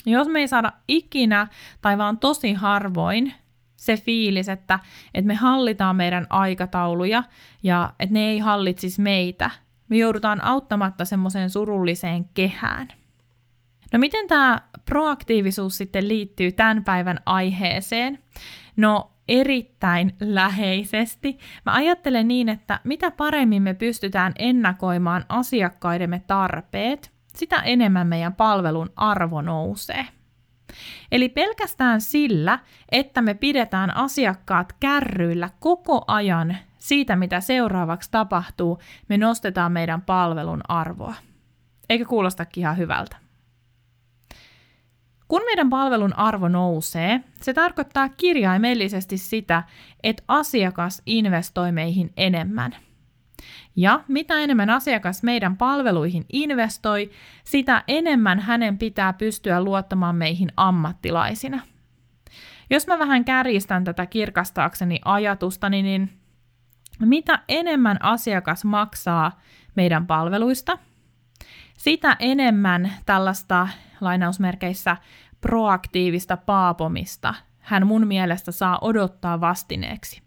Jos 0.06 0.28
me 0.28 0.40
ei 0.40 0.48
saada 0.48 0.72
ikinä 0.88 1.46
tai 1.80 1.98
vaan 1.98 2.18
tosi 2.18 2.52
harvoin 2.52 3.34
se 3.76 3.96
fiilis, 3.96 4.48
että, 4.48 4.78
että 5.14 5.26
me 5.26 5.34
hallitaan 5.34 5.96
meidän 5.96 6.26
aikatauluja 6.30 7.22
ja 7.62 7.92
että 8.00 8.12
ne 8.12 8.20
ei 8.20 8.38
hallitsisi 8.38 9.00
meitä, 9.00 9.50
me 9.88 9.96
joudutaan 9.96 10.44
auttamatta 10.44 11.04
semmoiseen 11.04 11.50
surulliseen 11.50 12.24
kehään. 12.34 12.88
No 13.92 13.98
miten 13.98 14.28
tämä 14.28 14.60
proaktiivisuus 14.84 15.76
sitten 15.78 16.08
liittyy 16.08 16.52
tämän 16.52 16.84
päivän 16.84 17.18
aiheeseen? 17.26 18.18
No 18.76 19.10
erittäin 19.28 20.14
läheisesti. 20.20 21.38
Mä 21.66 21.74
ajattelen 21.74 22.28
niin, 22.28 22.48
että 22.48 22.80
mitä 22.84 23.10
paremmin 23.10 23.62
me 23.62 23.74
pystytään 23.74 24.32
ennakoimaan 24.38 25.24
asiakkaidemme 25.28 26.22
tarpeet, 26.26 27.12
sitä 27.34 27.56
enemmän 27.56 28.06
meidän 28.06 28.34
palvelun 28.34 28.90
arvo 28.96 29.42
nousee. 29.42 30.06
Eli 31.12 31.28
pelkästään 31.28 32.00
sillä, 32.00 32.58
että 32.92 33.22
me 33.22 33.34
pidetään 33.34 33.96
asiakkaat 33.96 34.72
kärryillä 34.80 35.50
koko 35.60 36.04
ajan 36.06 36.56
siitä, 36.78 37.16
mitä 37.16 37.40
seuraavaksi 37.40 38.10
tapahtuu, 38.10 38.78
me 39.08 39.18
nostetaan 39.18 39.72
meidän 39.72 40.02
palvelun 40.02 40.60
arvoa. 40.68 41.14
Eikö 41.88 42.04
kuulostakin 42.04 42.60
ihan 42.60 42.76
hyvältä? 42.76 43.25
Kun 45.28 45.42
meidän 45.44 45.70
palvelun 45.70 46.18
arvo 46.18 46.48
nousee, 46.48 47.20
se 47.42 47.54
tarkoittaa 47.54 48.08
kirjaimellisesti 48.08 49.18
sitä, 49.18 49.62
että 50.02 50.22
asiakas 50.28 51.02
investoi 51.06 51.72
meihin 51.72 52.12
enemmän. 52.16 52.76
Ja 53.76 54.00
mitä 54.08 54.34
enemmän 54.34 54.70
asiakas 54.70 55.22
meidän 55.22 55.56
palveluihin 55.56 56.26
investoi, 56.32 57.10
sitä 57.44 57.84
enemmän 57.88 58.40
hänen 58.40 58.78
pitää 58.78 59.12
pystyä 59.12 59.64
luottamaan 59.64 60.16
meihin 60.16 60.52
ammattilaisina. 60.56 61.62
Jos 62.70 62.86
mä 62.86 62.98
vähän 62.98 63.24
kärjistän 63.24 63.84
tätä 63.84 64.06
kirkastaakseni 64.06 65.00
ajatustani, 65.04 65.82
niin 65.82 66.10
mitä 67.00 67.38
enemmän 67.48 68.02
asiakas 68.02 68.64
maksaa 68.64 69.40
meidän 69.74 70.06
palveluista, 70.06 70.78
sitä 71.76 72.16
enemmän 72.18 72.92
tällaista 73.06 73.68
lainausmerkeissä 74.00 74.96
proaktiivista 75.40 76.36
paapomista 76.36 77.34
hän 77.66 77.86
mun 77.86 78.06
mielestä 78.06 78.52
saa 78.52 78.78
odottaa 78.80 79.40
vastineeksi. 79.40 80.22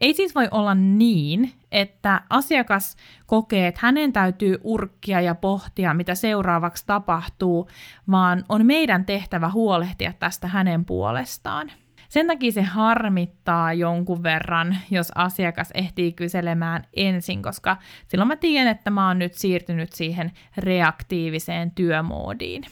Ei 0.00 0.14
siis 0.14 0.34
voi 0.34 0.48
olla 0.50 0.74
niin, 0.74 1.52
että 1.72 2.20
asiakas 2.30 2.96
kokee, 3.26 3.66
että 3.66 3.80
hänen 3.82 4.12
täytyy 4.12 4.58
urkkia 4.64 5.20
ja 5.20 5.34
pohtia, 5.34 5.94
mitä 5.94 6.14
seuraavaksi 6.14 6.86
tapahtuu, 6.86 7.68
vaan 8.10 8.44
on 8.48 8.66
meidän 8.66 9.04
tehtävä 9.04 9.50
huolehtia 9.50 10.12
tästä 10.18 10.46
hänen 10.46 10.84
puolestaan. 10.84 11.72
Sen 12.10 12.26
takia 12.26 12.52
se 12.52 12.62
harmittaa 12.62 13.72
jonkun 13.72 14.22
verran, 14.22 14.76
jos 14.90 15.12
asiakas 15.14 15.70
ehtii 15.74 16.12
kyselemään 16.12 16.84
ensin, 16.96 17.42
koska 17.42 17.76
silloin 18.08 18.28
mä 18.28 18.36
tiedän, 18.36 18.68
että 18.68 18.90
mä 18.90 19.08
oon 19.08 19.18
nyt 19.18 19.34
siirtynyt 19.34 19.92
siihen 19.92 20.32
reaktiiviseen 20.56 21.70
työmoodiin. 21.70 22.64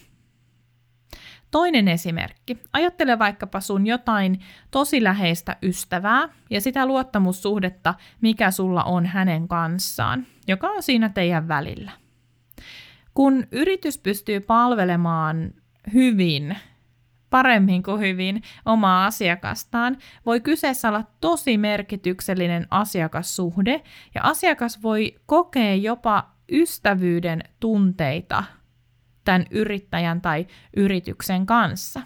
Toinen 1.51 1.89
esimerkki. 1.89 2.59
Ajattele 2.73 3.19
vaikkapa 3.19 3.61
sun 3.61 3.87
jotain 3.87 4.41
tosi 4.71 5.05
läheistä 5.05 5.57
ystävää 5.63 6.29
ja 6.51 6.61
sitä 6.61 6.87
luottamussuhdetta, 6.87 7.95
mikä 8.21 8.51
sulla 8.51 8.85
on 8.85 9.07
hänen 9.07 9.49
kanssaan, 9.49 10.27
joka 10.49 10.69
on 10.69 10.83
siinä 10.83 11.09
teidän 11.09 11.49
välillä. 11.49 11.91
Kun 13.15 13.47
yritys 13.53 13.99
pystyy 13.99 14.41
palvelemaan 14.41 15.55
hyvin, 15.95 16.57
paremmin 17.31 17.83
kuin 17.83 18.01
hyvin 18.01 18.43
omaa 18.65 19.07
asiakastaan, 19.07 19.97
voi 20.27 20.41
kyseessä 20.41 20.89
olla 20.89 21.05
tosi 21.21 21.59
merkityksellinen 21.59 22.67
asiakassuhde 22.71 23.83
ja 24.15 24.23
asiakas 24.23 24.83
voi 24.83 25.15
kokea 25.27 25.75
jopa 25.75 26.31
ystävyyden 26.53 27.43
tunteita– 27.61 28.45
tämän 29.29 29.47
yrittäjän 29.51 30.21
tai 30.21 30.47
yrityksen 30.77 31.47
kanssa. 31.47 32.01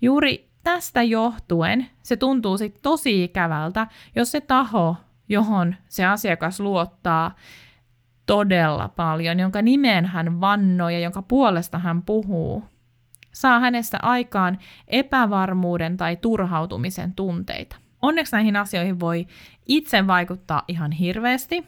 Juuri 0.00 0.50
tästä 0.64 1.02
johtuen 1.02 1.86
se 2.02 2.16
tuntuu 2.16 2.58
sitten 2.58 2.82
tosi 2.82 3.24
ikävältä, 3.24 3.86
jos 4.16 4.30
se 4.30 4.40
taho, 4.40 4.96
johon 5.28 5.74
se 5.88 6.04
asiakas 6.04 6.60
luottaa 6.60 7.34
todella 8.26 8.88
paljon, 8.88 9.40
jonka 9.40 9.62
nimeen 9.62 10.06
hän 10.06 10.40
vannoo 10.40 10.88
ja 10.88 10.98
jonka 10.98 11.22
puolesta 11.22 11.78
hän 11.78 12.02
puhuu, 12.02 12.64
saa 13.36 13.60
hänestä 13.60 13.98
aikaan 14.02 14.58
epävarmuuden 14.88 15.96
tai 15.96 16.16
turhautumisen 16.16 17.12
tunteita. 17.12 17.76
Onneksi 18.02 18.36
näihin 18.36 18.56
asioihin 18.56 19.00
voi 19.00 19.26
itse 19.66 20.06
vaikuttaa 20.06 20.62
ihan 20.68 20.92
hirveästi, 20.92 21.66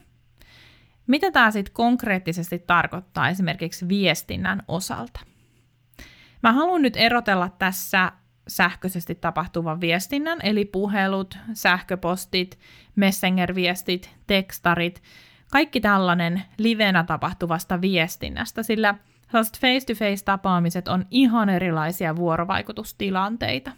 mitä 1.07 1.31
tämä 1.31 1.51
sitten 1.51 1.75
konkreettisesti 1.75 2.59
tarkoittaa 2.59 3.29
esimerkiksi 3.29 3.89
viestinnän 3.89 4.63
osalta? 4.69 5.21
Mä 6.43 6.53
haluan 6.53 6.83
nyt 6.83 6.97
erotella 6.97 7.49
tässä 7.59 8.13
sähköisesti 8.49 9.15
tapahtuvan 9.15 9.81
viestinnän, 9.81 10.39
eli 10.43 10.65
puhelut, 10.65 11.39
sähköpostit, 11.53 12.59
messenger-viestit, 12.97 14.11
tekstarit, 14.27 15.03
kaikki 15.53 15.81
tällainen 15.81 16.43
livenä 16.59 17.05
tapahtuvasta 17.05 17.81
viestinnästä, 17.81 18.63
sillä 18.63 18.95
sellaiset 19.31 19.59
face-to-face 19.61 20.25
tapaamiset 20.25 20.89
on 20.89 21.07
ihan 21.11 21.49
erilaisia 21.49 22.17
vuorovaikutustilanteita. 22.17 23.71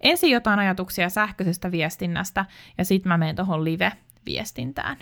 Ensin 0.00 0.30
jotain 0.30 0.58
ajatuksia 0.58 1.08
sähköisestä 1.08 1.70
viestinnästä 1.70 2.44
ja 2.78 2.84
sitten 2.84 3.08
mä 3.08 3.18
menen 3.18 3.36
tuohon 3.36 3.64
live-viestintään. 3.64 4.96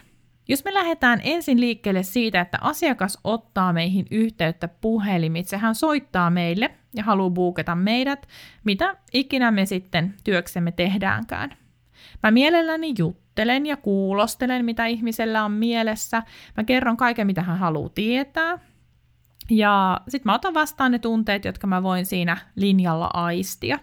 Jos 0.48 0.64
me 0.64 0.74
lähdetään 0.74 1.20
ensin 1.22 1.60
liikkeelle 1.60 2.02
siitä, 2.02 2.40
että 2.40 2.58
asiakas 2.60 3.18
ottaa 3.24 3.72
meihin 3.72 4.06
yhteyttä 4.10 4.68
puhelimitse, 4.68 5.56
hän 5.56 5.74
soittaa 5.74 6.30
meille 6.30 6.70
ja 6.94 7.02
haluaa 7.02 7.30
buukata 7.30 7.74
meidät, 7.74 8.28
mitä 8.64 8.96
ikinä 9.12 9.50
me 9.50 9.66
sitten 9.66 10.14
työksemme 10.24 10.72
tehdäänkään. 10.72 11.56
Mä 12.22 12.30
mielelläni 12.30 12.94
juttelen 12.98 13.66
ja 13.66 13.76
kuulostelen, 13.76 14.64
mitä 14.64 14.86
ihmisellä 14.86 15.44
on 15.44 15.52
mielessä. 15.52 16.22
Mä 16.56 16.64
kerron 16.64 16.96
kaiken, 16.96 17.26
mitä 17.26 17.42
hän 17.42 17.58
haluaa 17.58 17.88
tietää. 17.88 18.58
Ja 19.50 20.00
sitten 20.08 20.30
mä 20.30 20.34
otan 20.34 20.54
vastaan 20.54 20.92
ne 20.92 20.98
tunteet, 20.98 21.44
jotka 21.44 21.66
mä 21.66 21.82
voin 21.82 22.06
siinä 22.06 22.36
linjalla 22.56 23.10
aistia. 23.12 23.78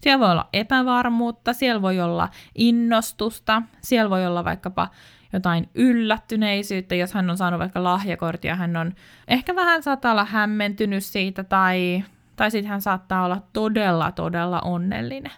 Siellä 0.00 0.20
voi 0.20 0.32
olla 0.32 0.48
epävarmuutta, 0.52 1.52
siellä 1.52 1.82
voi 1.82 2.00
olla 2.00 2.28
innostusta, 2.54 3.62
siellä 3.82 4.10
voi 4.10 4.26
olla 4.26 4.44
vaikkapa 4.44 4.88
jotain 5.32 5.70
yllättyneisyyttä, 5.74 6.94
jos 6.94 7.14
hän 7.14 7.30
on 7.30 7.36
saanut 7.36 7.60
vaikka 7.60 7.84
lahjakortia, 7.84 8.56
hän 8.56 8.76
on 8.76 8.92
ehkä 9.28 9.56
vähän 9.56 9.82
saattaa 9.82 10.12
olla 10.12 10.24
hämmentynyt 10.24 11.04
siitä 11.04 11.44
tai, 11.44 12.04
tai 12.36 12.50
sitten 12.50 12.70
hän 12.70 12.82
saattaa 12.82 13.24
olla 13.24 13.42
todella, 13.52 14.12
todella 14.12 14.60
onnellinen. 14.60 15.32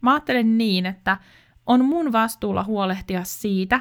Mä 0.00 0.12
ajattelen 0.12 0.58
niin, 0.58 0.86
että 0.86 1.16
on 1.66 1.84
mun 1.84 2.12
vastuulla 2.12 2.64
huolehtia 2.64 3.24
siitä, 3.24 3.80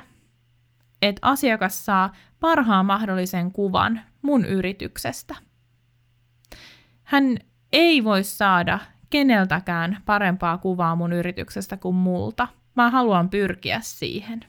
että 1.01 1.19
asiakas 1.22 1.86
saa 1.86 2.12
parhaan 2.43 2.85
mahdollisen 2.85 3.51
kuvan 3.51 4.01
mun 4.21 4.45
yrityksestä. 4.45 5.35
Hän 7.03 7.38
ei 7.71 8.03
voi 8.03 8.23
saada 8.23 8.79
keneltäkään 9.09 9.97
parempaa 10.05 10.57
kuvaa 10.57 10.95
mun 10.95 11.13
yrityksestä 11.13 11.77
kuin 11.77 11.95
multa. 11.95 12.47
Mä 12.75 12.89
haluan 12.89 13.29
pyrkiä 13.29 13.79
siihen. 13.81 14.39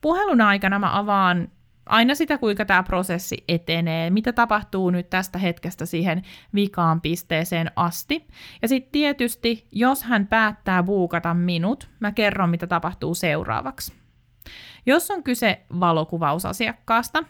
Puhelun 0.00 0.40
aikana 0.40 0.78
mä 0.78 0.98
avaan 0.98 1.48
aina 1.86 2.14
sitä, 2.14 2.38
kuinka 2.38 2.64
tämä 2.64 2.82
prosessi 2.82 3.44
etenee, 3.48 4.10
mitä 4.10 4.32
tapahtuu 4.32 4.90
nyt 4.90 5.10
tästä 5.10 5.38
hetkestä 5.38 5.86
siihen 5.86 6.22
vikaan 6.54 7.00
pisteeseen 7.00 7.70
asti. 7.76 8.28
Ja 8.62 8.68
sitten 8.68 8.92
tietysti, 8.92 9.68
jos 9.72 10.02
hän 10.02 10.26
päättää 10.26 10.82
buukata 10.82 11.34
minut, 11.34 11.88
mä 12.00 12.12
kerron, 12.12 12.50
mitä 12.50 12.66
tapahtuu 12.66 13.14
seuraavaksi. 13.14 14.07
Jos 14.86 15.10
on 15.10 15.22
kyse 15.22 15.66
valokuvausasiakkaasta, 15.80 17.24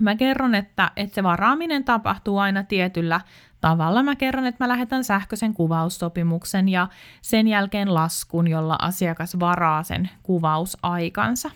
mä 0.00 0.16
kerron, 0.16 0.54
että, 0.54 0.90
että 0.96 1.14
se 1.14 1.22
varaaminen 1.22 1.84
tapahtuu 1.84 2.38
aina 2.38 2.62
tietyllä 2.62 3.20
tavalla. 3.60 4.02
Mä 4.02 4.16
kerron, 4.16 4.46
että 4.46 4.64
mä 4.64 4.68
lähetän 4.68 5.04
sähköisen 5.04 5.54
kuvaussopimuksen 5.54 6.68
ja 6.68 6.88
sen 7.22 7.48
jälkeen 7.48 7.94
laskun, 7.94 8.48
jolla 8.48 8.76
asiakas 8.82 9.40
varaa 9.40 9.82
sen 9.82 10.10
kuvausaikansa. 10.22 11.50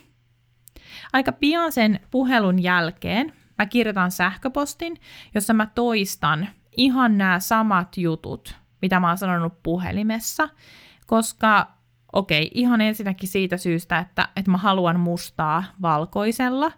Aika 1.13 1.33
pian 1.33 1.73
sen 1.73 2.01
puhelun 2.11 2.63
jälkeen 2.63 3.33
mä 3.59 3.67
kirjoitan 3.67 4.11
sähköpostin, 4.11 4.97
jossa 5.35 5.55
mä 5.55 5.67
toistan 5.67 6.49
ihan 6.77 7.19
nämä 7.19 7.41
samat 7.41 7.97
jutut, 7.97 8.57
mitä 8.83 9.01
mä 9.01 9.09
oon 9.09 9.19
sanonut 9.19 9.63
puhelimessa, 9.63 10.49
koska 11.07 11.69
okei, 12.13 12.51
ihan 12.55 12.81
ensinnäkin 12.81 13.29
siitä 13.29 13.57
syystä, 13.57 13.99
että, 13.99 14.29
että 14.37 14.51
mä 14.51 14.59
haluan 14.59 15.01
mustaa 15.01 15.65
valkoisella. 15.83 16.73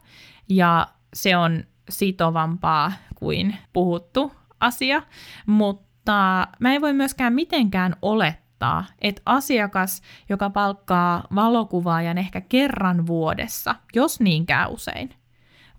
Ja 0.49 0.87
se 1.15 1.37
on 1.37 1.65
sitovampaa 1.89 2.93
kuin 3.15 3.57
puhuttu 3.73 4.33
asia, 4.61 5.03
mutta 5.47 6.49
mä 6.61 6.75
en 6.75 6.81
voi 6.81 6.93
myöskään 6.93 7.33
mitenkään 7.33 7.97
olettaa, 8.03 8.85
että 9.01 9.23
asiakas, 9.27 10.03
joka 10.29 10.51
palkkaa 10.51 11.25
valokuvaajan 11.35 12.19
ehkä 12.19 12.41
kerran 12.41 13.07
vuodessa, 13.07 13.75
jos 13.95 14.21
niinkään 14.21 14.71
usein, 14.71 15.15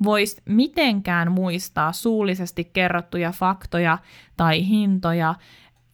voisi 0.03 0.41
mitenkään 0.45 1.31
muistaa 1.31 1.91
suullisesti 1.91 2.63
kerrottuja 2.63 3.31
faktoja 3.31 3.97
tai 4.37 4.67
hintoja, 4.67 5.35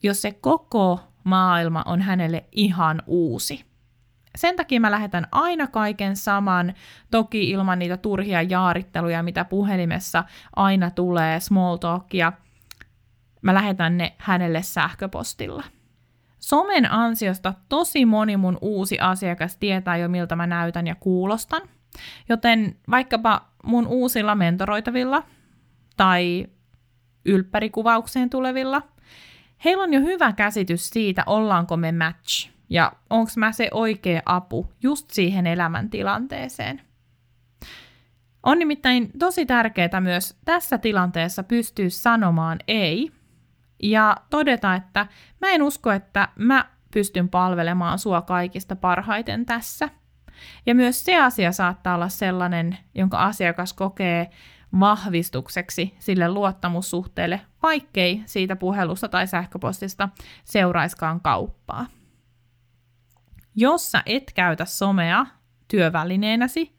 jos 0.03 0.21
se 0.21 0.31
koko 0.31 0.99
maailma 1.23 1.83
on 1.85 2.01
hänelle 2.01 2.45
ihan 2.51 3.01
uusi. 3.07 3.65
Sen 4.35 4.55
takia 4.55 4.79
mä 4.79 4.91
lähetän 4.91 5.27
aina 5.31 5.67
kaiken 5.67 6.15
saman, 6.15 6.73
toki 7.11 7.49
ilman 7.49 7.79
niitä 7.79 7.97
turhia 7.97 8.41
jaaritteluja, 8.41 9.23
mitä 9.23 9.45
puhelimessa 9.45 10.23
aina 10.55 10.91
tulee, 10.91 11.39
small 11.39 11.77
talkia. 11.77 12.33
Mä 13.41 13.53
lähetän 13.53 13.97
ne 13.97 14.13
hänelle 14.17 14.61
sähköpostilla. 14.61 15.63
Somen 16.39 16.91
ansiosta 16.91 17.53
tosi 17.69 18.05
moni 18.05 18.37
mun 18.37 18.57
uusi 18.61 18.99
asiakas 18.99 19.57
tietää 19.57 19.97
jo 19.97 20.09
miltä 20.09 20.35
mä 20.35 20.47
näytän 20.47 20.87
ja 20.87 20.95
kuulostan, 20.95 21.61
joten 22.29 22.75
vaikkapa 22.89 23.41
mun 23.63 23.87
uusilla 23.87 24.35
mentoroitavilla 24.35 25.23
tai 25.97 26.47
ylppärikuvaukseen 27.25 28.29
tulevilla, 28.29 28.81
heillä 29.65 29.83
on 29.83 29.93
jo 29.93 30.01
hyvä 30.01 30.33
käsitys 30.33 30.89
siitä, 30.89 31.23
ollaanko 31.25 31.77
me 31.77 31.91
match 31.91 32.49
ja 32.69 32.91
onko 33.09 33.31
mä 33.37 33.51
se 33.51 33.67
oikea 33.71 34.21
apu 34.25 34.73
just 34.83 35.09
siihen 35.09 35.47
elämäntilanteeseen. 35.47 36.81
On 38.43 38.59
nimittäin 38.59 39.11
tosi 39.19 39.45
tärkeää 39.45 40.01
myös 40.01 40.37
tässä 40.45 40.77
tilanteessa 40.77 41.43
pystyä 41.43 41.89
sanomaan 41.89 42.59
ei 42.67 43.11
ja 43.83 44.17
todeta, 44.29 44.75
että 44.75 45.07
mä 45.41 45.49
en 45.49 45.63
usko, 45.63 45.91
että 45.91 46.27
mä 46.35 46.65
pystyn 46.93 47.29
palvelemaan 47.29 47.99
sua 47.99 48.21
kaikista 48.21 48.75
parhaiten 48.75 49.45
tässä. 49.45 49.89
Ja 50.65 50.75
myös 50.75 51.05
se 51.05 51.21
asia 51.21 51.51
saattaa 51.51 51.95
olla 51.95 52.09
sellainen, 52.09 52.77
jonka 52.95 53.17
asiakas 53.17 53.73
kokee 53.73 54.29
vahvistukseksi 54.79 55.95
sille 55.99 56.29
luottamussuhteelle, 56.29 57.41
vaikkei 57.63 58.23
siitä 58.25 58.55
puhelusta 58.55 59.07
tai 59.07 59.27
sähköpostista 59.27 60.09
seuraiskaan 60.43 61.21
kauppaa. 61.21 61.85
Jos 63.55 63.91
sä 63.91 64.03
et 64.05 64.31
käytä 64.35 64.65
somea 64.65 65.25
työvälineenäsi, 65.67 66.75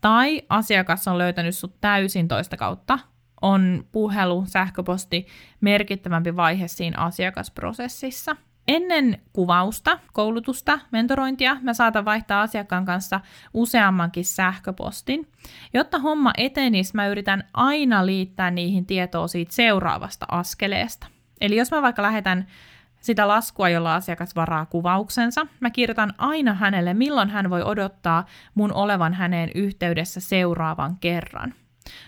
tai 0.00 0.42
asiakas 0.48 1.08
on 1.08 1.18
löytänyt 1.18 1.54
sut 1.56 1.80
täysin 1.80 2.28
toista 2.28 2.56
kautta, 2.56 2.98
on 3.42 3.84
puhelu, 3.92 4.44
sähköposti 4.46 5.26
merkittävämpi 5.60 6.36
vaihe 6.36 6.68
siinä 6.68 6.98
asiakasprosessissa. 6.98 8.36
Ennen 8.70 9.22
kuvausta, 9.32 9.98
koulutusta, 10.12 10.78
mentorointia 10.90 11.56
mä 11.62 11.74
saatan 11.74 12.04
vaihtaa 12.04 12.42
asiakkaan 12.42 12.84
kanssa 12.84 13.20
useammankin 13.54 14.24
sähköpostin. 14.24 15.28
Jotta 15.74 15.98
homma 15.98 16.32
etenisi, 16.36 16.94
mä 16.94 17.08
yritän 17.08 17.44
aina 17.54 18.06
liittää 18.06 18.50
niihin 18.50 18.86
tietoa 18.86 19.28
siitä 19.28 19.52
seuraavasta 19.52 20.26
askeleesta. 20.28 21.06
Eli 21.40 21.56
jos 21.56 21.70
mä 21.70 21.82
vaikka 21.82 22.02
lähetän 22.02 22.46
sitä 23.00 23.28
laskua, 23.28 23.68
jolla 23.68 23.94
asiakas 23.94 24.36
varaa 24.36 24.66
kuvauksensa. 24.66 25.46
Mä 25.60 25.70
kirjoitan 25.70 26.14
aina 26.18 26.54
hänelle, 26.54 26.94
milloin 26.94 27.30
hän 27.30 27.50
voi 27.50 27.62
odottaa 27.62 28.26
mun 28.54 28.72
olevan 28.72 29.14
häneen 29.14 29.50
yhteydessä 29.54 30.20
seuraavan 30.20 30.96
kerran. 30.96 31.54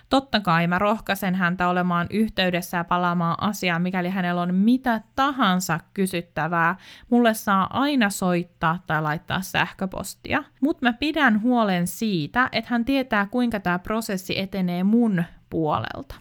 Totta 0.09 0.41
kai 0.41 0.67
mä 0.67 0.79
rohkaisen 0.79 1.35
häntä 1.35 1.69
olemaan 1.69 2.07
yhteydessä 2.11 2.77
ja 2.77 2.85
palaamaan 2.85 3.43
asiaan, 3.43 3.83
mikäli 3.83 4.09
hänellä 4.09 4.43
on 4.43 4.55
mitä 4.55 5.01
tahansa 5.17 5.81
kysyttävää. 5.95 6.77
Mulle 7.11 7.35
saa 7.35 7.81
aina 7.81 8.11
soittaa 8.11 8.79
tai 8.87 9.03
laittaa 9.03 9.41
sähköpostia. 9.41 10.45
Mutta 10.61 10.87
mä 10.87 10.93
pidän 10.93 11.43
huolen 11.43 11.87
siitä, 11.87 12.49
että 12.53 12.71
hän 12.71 12.85
tietää, 12.85 13.27
kuinka 13.27 13.61
tämä 13.61 13.79
prosessi 13.79 14.39
etenee 14.39 14.85
mun 14.85 15.25
puolelta. 15.51 16.15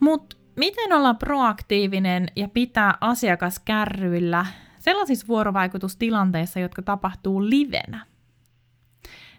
Mutta 0.00 0.36
miten 0.56 0.92
olla 0.92 1.14
proaktiivinen 1.14 2.26
ja 2.36 2.48
pitää 2.48 2.94
asiakas 3.00 3.58
kärryillä 3.58 4.46
sellaisissa 4.82 5.28
vuorovaikutustilanteissa, 5.28 6.60
jotka 6.60 6.82
tapahtuu 6.82 7.50
livenä? 7.50 8.06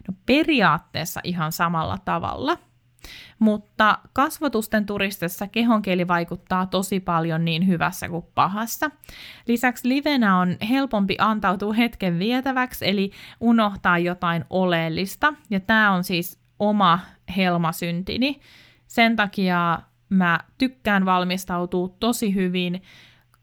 No 0.08 0.14
periaatteessa 0.26 1.20
ihan 1.24 1.52
samalla 1.52 1.98
tavalla, 2.04 2.58
mutta 3.38 3.98
kasvotusten 4.12 4.86
turistessa 4.86 5.46
kehonkieli 5.48 6.08
vaikuttaa 6.08 6.66
tosi 6.66 7.00
paljon 7.00 7.44
niin 7.44 7.66
hyvässä 7.66 8.08
kuin 8.08 8.26
pahassa. 8.34 8.90
Lisäksi 9.46 9.88
livenä 9.88 10.38
on 10.38 10.56
helpompi 10.70 11.16
antautua 11.18 11.72
hetken 11.72 12.18
vietäväksi, 12.18 12.88
eli 12.88 13.10
unohtaa 13.40 13.98
jotain 13.98 14.44
oleellista, 14.50 15.34
ja 15.50 15.60
tämä 15.60 15.92
on 15.92 16.04
siis 16.04 16.38
oma 16.58 16.98
helmasyntini. 17.36 18.40
Sen 18.86 19.16
takia 19.16 19.78
mä 20.08 20.40
tykkään 20.58 21.04
valmistautua 21.04 21.88
tosi 22.00 22.34
hyvin 22.34 22.82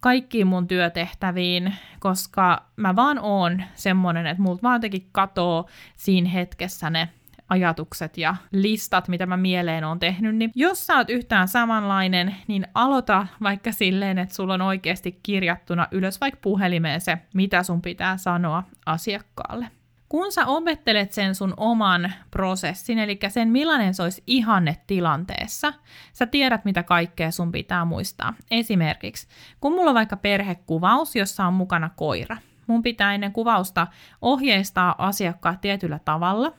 kaikkiin 0.02 0.48
mun 0.48 0.68
työtehtäviin, 0.68 1.74
koska 2.00 2.66
mä 2.76 2.96
vaan 2.96 3.20
oon 3.20 3.64
semmonen, 3.76 4.28
että 4.28 4.44
multa 4.44 4.64
vaan 4.64 4.76
jotenkin 4.76 5.10
katoo 5.12 5.70
siinä 5.98 6.30
hetkessä 6.30 6.90
ne 6.90 7.10
ajatukset 7.50 8.18
ja 8.18 8.36
listat, 8.52 9.08
mitä 9.08 9.26
mä 9.26 9.38
mieleen 9.38 9.84
on 9.84 10.00
tehnyt, 10.00 10.36
niin 10.36 10.52
jos 10.56 10.88
sä 10.88 10.98
oot 10.98 11.10
yhtään 11.10 11.48
samanlainen, 11.48 12.36
niin 12.48 12.68
aloita 12.74 13.28
vaikka 13.44 13.72
silleen, 13.72 14.18
että 14.18 14.36
sulla 14.36 14.54
on 14.54 14.62
oikeasti 14.62 15.20
kirjattuna 15.24 15.88
ylös 15.92 16.22
vaikka 16.22 16.40
puhelimeen 16.42 17.02
se, 17.02 17.18
mitä 17.34 17.64
sun 17.64 17.82
pitää 17.82 18.18
sanoa 18.18 18.64
asiakkaalle 18.86 19.68
kun 20.12 20.32
sä 20.32 20.46
opettelet 20.46 21.12
sen 21.12 21.36
sun 21.36 21.54
oman 21.58 22.14
prosessin, 22.32 23.00
eli 23.00 23.20
sen 23.30 23.50
millainen 23.50 23.94
se 23.94 24.04
olisi 24.04 24.24
ihanne 24.28 24.78
tilanteessa, 24.88 25.74
sä 26.14 26.26
tiedät 26.26 26.66
mitä 26.66 26.84
kaikkea 26.84 27.32
sun 27.32 27.52
pitää 27.52 27.86
muistaa. 27.86 28.34
Esimerkiksi, 28.52 29.28
kun 29.62 29.72
mulla 29.72 29.90
on 29.90 29.96
vaikka 29.96 30.18
perhekuvaus, 30.18 31.16
jossa 31.16 31.46
on 31.46 31.54
mukana 31.54 31.90
koira, 31.96 32.38
mun 32.68 32.84
pitää 32.84 33.14
ennen 33.14 33.32
kuvausta 33.32 33.88
ohjeistaa 34.22 34.96
asiakkaat 34.98 35.62
tietyllä 35.62 36.00
tavalla, 36.06 36.54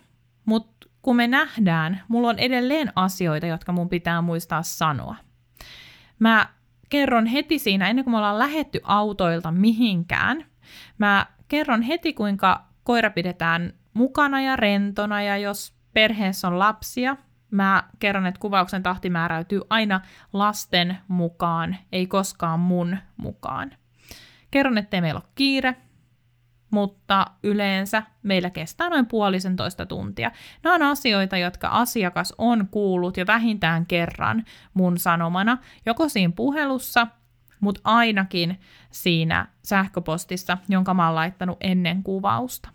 mutta 0.45 0.89
kun 1.03 1.17
me 1.17 1.27
nähdään, 1.27 2.03
mulla 2.09 2.29
on 2.29 2.39
edelleen 2.39 2.93
asioita, 2.97 3.47
jotka 3.47 3.73
mun 3.73 3.89
pitää 3.89 4.23
muistaa 4.23 4.63
sanoa. 4.63 5.17
Mä 6.19 6.47
kerron 6.89 7.27
heti 7.27 7.59
siinä, 7.59 7.89
ennen 7.89 8.05
kuin 8.05 8.13
me 8.13 8.19
ollaan 8.19 8.39
lähetty 8.39 8.81
autoilta 8.85 9.51
mihinkään, 9.51 10.45
mä 10.99 11.27
kerron 11.49 11.83
heti, 11.83 12.13
kuinka 12.13 12.72
koira 12.85 13.11
pidetään 13.11 13.73
mukana 13.95 14.41
ja 14.41 14.57
rentona 14.57 15.23
ja 15.23 15.37
jos 15.37 15.75
perheessä 15.93 16.49
on 16.49 16.59
lapsia, 16.59 17.17
mä 17.51 17.83
kerron, 17.99 18.27
että 18.27 18.41
kuvauksen 18.41 18.83
tahti 18.83 19.11
määräytyy 19.11 19.61
aina 19.71 20.01
lasten 20.33 20.99
mukaan, 21.09 21.77
ei 21.93 22.07
koskaan 22.07 22.61
mun 22.61 22.97
mukaan. 23.17 23.71
Kerron, 24.51 24.79
että 24.79 25.01
meillä 25.01 25.19
ole 25.19 25.33
kiire, 25.35 25.77
mutta 26.71 27.27
yleensä 27.43 28.03
meillä 28.23 28.51
kestää 28.51 28.91
noin 28.91 29.07
puolisentoista 29.07 29.87
tuntia. 29.87 30.31
Nämä 30.63 30.75
on 30.75 30.83
asioita, 30.83 31.37
jotka 31.37 31.69
asiakas 31.69 32.35
on 32.39 32.69
kuullut 32.71 33.17
jo 33.17 33.27
vähintään 33.27 33.87
kerran 33.87 34.45
mun 34.75 34.99
sanomana, 34.99 35.59
joko 35.87 36.09
siinä 36.09 36.33
puhelussa 36.37 37.07
mutta 37.63 37.81
ainakin 37.85 38.61
siinä 38.91 39.47
sähköpostissa, 39.63 40.59
jonka 40.69 40.95
mä 40.95 41.07
oon 41.07 41.15
laittanut 41.15 41.59
ennen 41.61 42.03
kuvausta. 42.03 42.69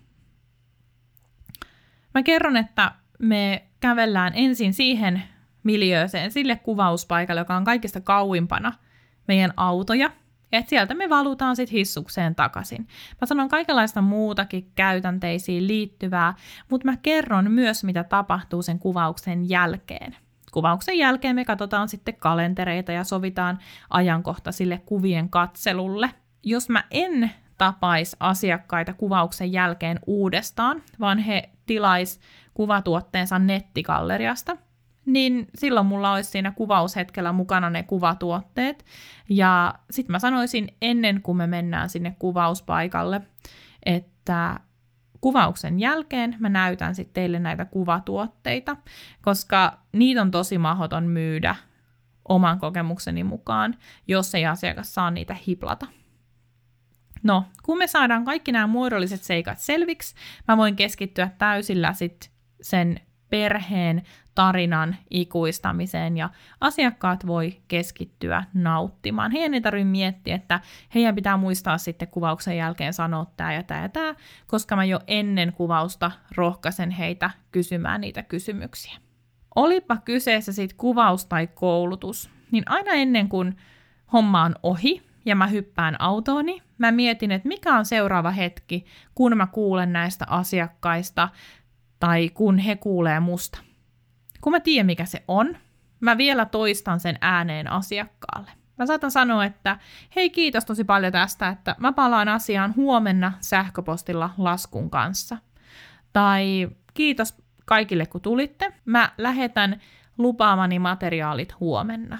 Mä 2.14 2.22
kerron, 2.22 2.56
että 2.56 2.92
me 3.18 3.66
kävellään 3.80 4.32
ensin 4.36 4.72
siihen 4.72 5.22
miljööseen, 5.62 6.30
sille 6.30 6.56
kuvauspaikalle, 6.56 7.40
joka 7.40 7.56
on 7.56 7.64
kaikista 7.64 8.00
kauimpana 8.00 8.72
meidän 9.28 9.52
autoja, 9.56 10.10
ja 10.52 10.58
että 10.58 10.68
sieltä 10.68 10.94
me 10.94 11.08
valutaan 11.08 11.56
sitten 11.56 11.76
hissukseen 11.76 12.34
takaisin. 12.34 12.88
Mä 13.20 13.26
sanon 13.26 13.48
kaikenlaista 13.48 14.02
muutakin 14.02 14.72
käytänteisiin 14.74 15.66
liittyvää, 15.66 16.34
mutta 16.70 16.84
mä 16.84 16.96
kerron 16.96 17.50
myös, 17.50 17.84
mitä 17.84 18.04
tapahtuu 18.04 18.62
sen 18.62 18.78
kuvauksen 18.78 19.48
jälkeen. 19.48 20.16
Kuvauksen 20.52 20.98
jälkeen 20.98 21.36
me 21.36 21.44
katsotaan 21.44 21.88
sitten 21.88 22.16
kalentereita 22.16 22.92
ja 22.92 23.04
sovitaan 23.04 23.58
ajankohta 23.90 24.52
sille 24.52 24.82
kuvien 24.86 25.28
katselulle. 25.28 26.10
Jos 26.42 26.68
mä 26.68 26.84
en 26.90 27.30
tapais 27.58 28.16
asiakkaita 28.20 28.92
kuvauksen 28.92 29.52
jälkeen 29.52 30.00
uudestaan, 30.06 30.82
vaan 31.00 31.18
he 31.18 31.50
tilais 31.66 32.20
kuvatuotteensa 32.54 33.38
nettikalleriasta, 33.38 34.56
niin 35.06 35.48
silloin 35.54 35.86
mulla 35.86 36.12
olisi 36.12 36.30
siinä 36.30 36.52
kuvaushetkellä 36.52 37.32
mukana 37.32 37.70
ne 37.70 37.82
kuvatuotteet. 37.82 38.84
Ja 39.28 39.74
sitten 39.90 40.12
mä 40.12 40.18
sanoisin 40.18 40.76
ennen 40.82 41.22
kuin 41.22 41.36
me 41.36 41.46
mennään 41.46 41.88
sinne 41.90 42.16
kuvauspaikalle, 42.18 43.20
että 43.86 44.60
kuvauksen 45.20 45.80
jälkeen 45.80 46.36
mä 46.38 46.48
näytän 46.48 46.94
sitten 46.94 47.14
teille 47.14 47.38
näitä 47.38 47.64
kuvatuotteita, 47.64 48.76
koska 49.22 49.78
niitä 49.92 50.22
on 50.22 50.30
tosi 50.30 50.58
mahdoton 50.58 51.04
myydä 51.04 51.56
oman 52.28 52.58
kokemukseni 52.58 53.24
mukaan, 53.24 53.74
jos 54.08 54.34
ei 54.34 54.46
asiakas 54.46 54.94
saa 54.94 55.10
niitä 55.10 55.36
hiplata. 55.46 55.86
No, 57.22 57.44
kun 57.62 57.78
me 57.78 57.86
saadaan 57.86 58.24
kaikki 58.24 58.52
nämä 58.52 58.66
muodolliset 58.66 59.22
seikat 59.22 59.58
selviksi, 59.58 60.14
mä 60.48 60.56
voin 60.56 60.76
keskittyä 60.76 61.30
täysillä 61.38 61.92
sit 61.92 62.30
sen 62.60 63.00
perheen 63.30 64.02
tarinan 64.38 64.96
ikuistamiseen 65.10 66.16
ja 66.16 66.30
asiakkaat 66.60 67.26
voi 67.26 67.60
keskittyä 67.68 68.44
nauttimaan. 68.54 69.32
Heidän 69.32 69.54
ei 69.54 69.60
tarvitse 69.60 69.84
miettiä, 69.84 70.34
että 70.34 70.60
heidän 70.94 71.14
pitää 71.14 71.36
muistaa 71.36 71.78
sitten 71.78 72.08
kuvauksen 72.08 72.56
jälkeen 72.56 72.92
sanoa 72.92 73.26
tämä 73.36 73.52
ja 73.52 73.62
tämä 73.62 73.82
ja 73.82 73.88
tämä, 73.88 74.14
koska 74.46 74.76
mä 74.76 74.84
jo 74.84 75.00
ennen 75.06 75.52
kuvausta 75.52 76.10
rohkaisen 76.36 76.90
heitä 76.90 77.30
kysymään 77.52 78.00
niitä 78.00 78.22
kysymyksiä. 78.22 78.98
Olipa 79.56 79.96
kyseessä 79.96 80.52
sitten 80.52 80.78
kuvaus 80.78 81.26
tai 81.26 81.46
koulutus, 81.46 82.30
niin 82.50 82.64
aina 82.66 82.92
ennen 82.92 83.28
kuin 83.28 83.56
homma 84.12 84.42
on 84.42 84.54
ohi 84.62 85.02
ja 85.24 85.36
mä 85.36 85.46
hyppään 85.46 86.00
autooni, 86.00 86.62
mä 86.78 86.92
mietin, 86.92 87.30
että 87.30 87.48
mikä 87.48 87.78
on 87.78 87.84
seuraava 87.84 88.30
hetki, 88.30 88.84
kun 89.14 89.36
mä 89.36 89.46
kuulen 89.46 89.92
näistä 89.92 90.24
asiakkaista 90.28 91.28
tai 92.00 92.28
kun 92.28 92.58
he 92.58 92.76
kuulee 92.76 93.20
musta. 93.20 93.67
Kun 94.40 94.52
mä 94.52 94.60
tiedän, 94.60 94.86
mikä 94.86 95.04
se 95.04 95.24
on, 95.28 95.56
mä 96.00 96.18
vielä 96.18 96.44
toistan 96.44 97.00
sen 97.00 97.18
ääneen 97.20 97.72
asiakkaalle. 97.72 98.50
Mä 98.78 98.86
saatan 98.86 99.10
sanoa, 99.10 99.44
että 99.44 99.78
hei 100.16 100.30
kiitos 100.30 100.64
tosi 100.64 100.84
paljon 100.84 101.12
tästä, 101.12 101.48
että 101.48 101.76
mä 101.78 101.92
palaan 101.92 102.28
asiaan 102.28 102.76
huomenna 102.76 103.32
sähköpostilla 103.40 104.30
laskun 104.38 104.90
kanssa. 104.90 105.38
Tai 106.12 106.68
kiitos 106.94 107.34
kaikille 107.64 108.06
kun 108.06 108.20
tulitte, 108.20 108.72
mä 108.84 109.12
lähetän 109.18 109.80
lupaamani 110.18 110.78
materiaalit 110.78 111.60
huomenna 111.60 112.18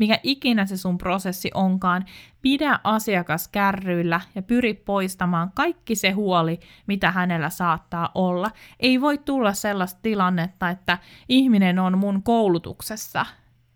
mikä 0.00 0.18
ikinä 0.22 0.66
se 0.66 0.76
sun 0.76 0.98
prosessi 0.98 1.50
onkaan, 1.54 2.04
pidä 2.42 2.78
asiakas 2.84 3.48
kärryillä 3.48 4.20
ja 4.34 4.42
pyri 4.42 4.74
poistamaan 4.74 5.52
kaikki 5.54 5.94
se 5.94 6.10
huoli, 6.10 6.60
mitä 6.86 7.10
hänellä 7.10 7.50
saattaa 7.50 8.10
olla. 8.14 8.50
Ei 8.80 9.00
voi 9.00 9.18
tulla 9.18 9.52
sellaista 9.52 10.00
tilannetta, 10.02 10.70
että 10.70 10.98
ihminen 11.28 11.78
on 11.78 11.98
mun 11.98 12.22
koulutuksessa. 12.22 13.26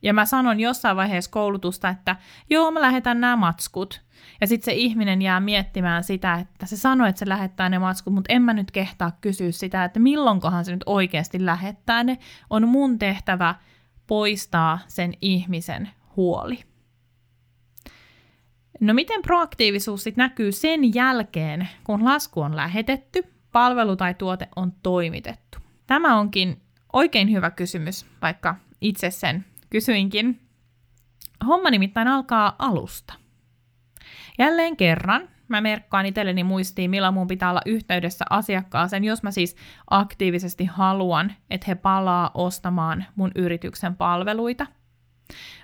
Ja 0.02 0.14
mä 0.14 0.26
sanon 0.26 0.60
jossain 0.60 0.96
vaiheessa 0.96 1.30
koulutusta, 1.30 1.88
että 1.88 2.16
joo, 2.50 2.70
mä 2.70 2.80
lähetän 2.80 3.20
nämä 3.20 3.36
matskut. 3.36 4.02
Ja 4.40 4.46
sitten 4.46 4.64
se 4.64 4.72
ihminen 4.72 5.22
jää 5.22 5.40
miettimään 5.40 6.04
sitä, 6.04 6.34
että 6.34 6.66
se 6.66 6.76
sanoi, 6.76 7.08
että 7.08 7.18
se 7.18 7.28
lähettää 7.28 7.68
ne 7.68 7.78
matskut, 7.78 8.14
mutta 8.14 8.32
en 8.32 8.42
mä 8.42 8.52
nyt 8.52 8.70
kehtaa 8.70 9.12
kysyä 9.20 9.52
sitä, 9.52 9.84
että 9.84 10.00
milloinkohan 10.00 10.64
se 10.64 10.72
nyt 10.72 10.82
oikeasti 10.86 11.46
lähettää 11.46 12.04
ne. 12.04 12.18
On 12.50 12.68
mun 12.68 12.98
tehtävä 12.98 13.54
poistaa 14.06 14.78
sen 14.86 15.14
ihmisen 15.20 15.90
huoli. 16.16 16.58
No 18.80 18.94
miten 18.94 19.22
proaktiivisuus 19.22 20.02
sitten 20.02 20.22
näkyy 20.22 20.52
sen 20.52 20.94
jälkeen, 20.94 21.68
kun 21.84 22.04
lasku 22.04 22.40
on 22.40 22.56
lähetetty, 22.56 23.22
palvelu 23.52 23.96
tai 23.96 24.14
tuote 24.14 24.48
on 24.56 24.72
toimitettu? 24.82 25.58
Tämä 25.86 26.18
onkin 26.18 26.62
oikein 26.92 27.32
hyvä 27.32 27.50
kysymys, 27.50 28.06
vaikka 28.22 28.56
itse 28.80 29.10
sen 29.10 29.44
kysyinkin. 29.70 30.40
Homma 31.46 31.70
nimittäin 31.70 32.08
alkaa 32.08 32.56
alusta. 32.58 33.14
Jälleen 34.38 34.76
kerran 34.76 35.28
mä 35.48 35.60
merkkaan 35.60 36.06
itselleni 36.06 36.44
muistiin, 36.44 36.90
milloin 36.90 37.14
mun 37.14 37.28
pitää 37.28 37.50
olla 37.50 37.62
yhteydessä 37.66 38.24
asiakkaaseen, 38.30 39.04
jos 39.04 39.22
mä 39.22 39.30
siis 39.30 39.56
aktiivisesti 39.90 40.64
haluan, 40.64 41.32
että 41.50 41.64
he 41.68 41.74
palaa 41.74 42.30
ostamaan 42.34 43.04
mun 43.16 43.30
yrityksen 43.34 43.96
palveluita– 43.96 44.66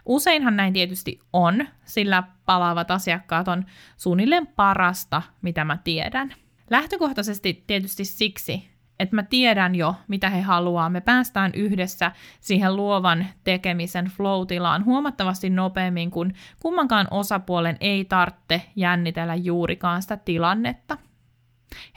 Useinhan 0.07 0.57
näin 0.57 0.73
tietysti 0.73 1.21
on, 1.33 1.69
sillä 1.85 2.23
palaavat 2.47 2.91
asiakkaat 2.91 3.49
on 3.49 3.65
suunnilleen 3.97 4.47
parasta, 4.47 5.23
mitä 5.43 5.65
mä 5.65 5.79
tiedän. 5.85 6.35
Lähtökohtaisesti 6.71 7.65
tietysti 7.67 8.05
siksi, 8.05 8.71
että 8.99 9.17
mä 9.17 9.23
tiedän 9.23 9.75
jo, 9.75 9.95
mitä 10.09 10.31
he 10.31 10.41
haluaa. 10.41 10.91
Me 10.91 11.01
päästään 11.01 11.51
yhdessä 11.55 12.13
siihen 12.41 12.77
luovan 12.77 13.27
tekemisen 13.45 14.07
flow-tilaan 14.07 14.85
huomattavasti 14.85 15.51
nopeammin, 15.51 16.11
kun 16.11 16.33
kummankaan 16.63 17.09
osapuolen 17.11 17.77
ei 17.81 18.05
tarvitse 18.05 18.63
jännitellä 18.77 19.35
juurikaan 19.35 20.03
sitä 20.03 20.17
tilannetta. 20.17 20.99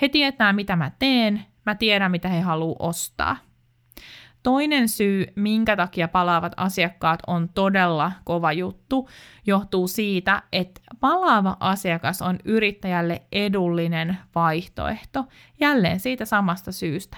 He 0.01 0.09
tietää, 0.09 0.53
mitä 0.53 0.75
mä 0.75 0.91
teen, 0.99 1.45
mä 1.65 1.75
tiedän, 1.75 2.11
mitä 2.11 2.29
he 2.29 2.41
haluaa 2.41 2.75
ostaa– 2.79 3.37
Toinen 4.43 4.89
syy, 4.89 5.25
minkä 5.35 5.75
takia 5.75 6.07
palaavat 6.07 6.53
asiakkaat 6.57 7.19
on 7.27 7.49
todella 7.49 8.11
kova 8.23 8.51
juttu, 8.53 9.09
johtuu 9.45 9.87
siitä, 9.87 10.43
että 10.51 10.81
palaava 10.99 11.57
asiakas 11.59 12.21
on 12.21 12.39
yrittäjälle 12.45 13.21
edullinen 13.31 14.17
vaihtoehto, 14.35 15.25
jälleen 15.59 15.99
siitä 15.99 16.25
samasta 16.25 16.71
syystä. 16.71 17.17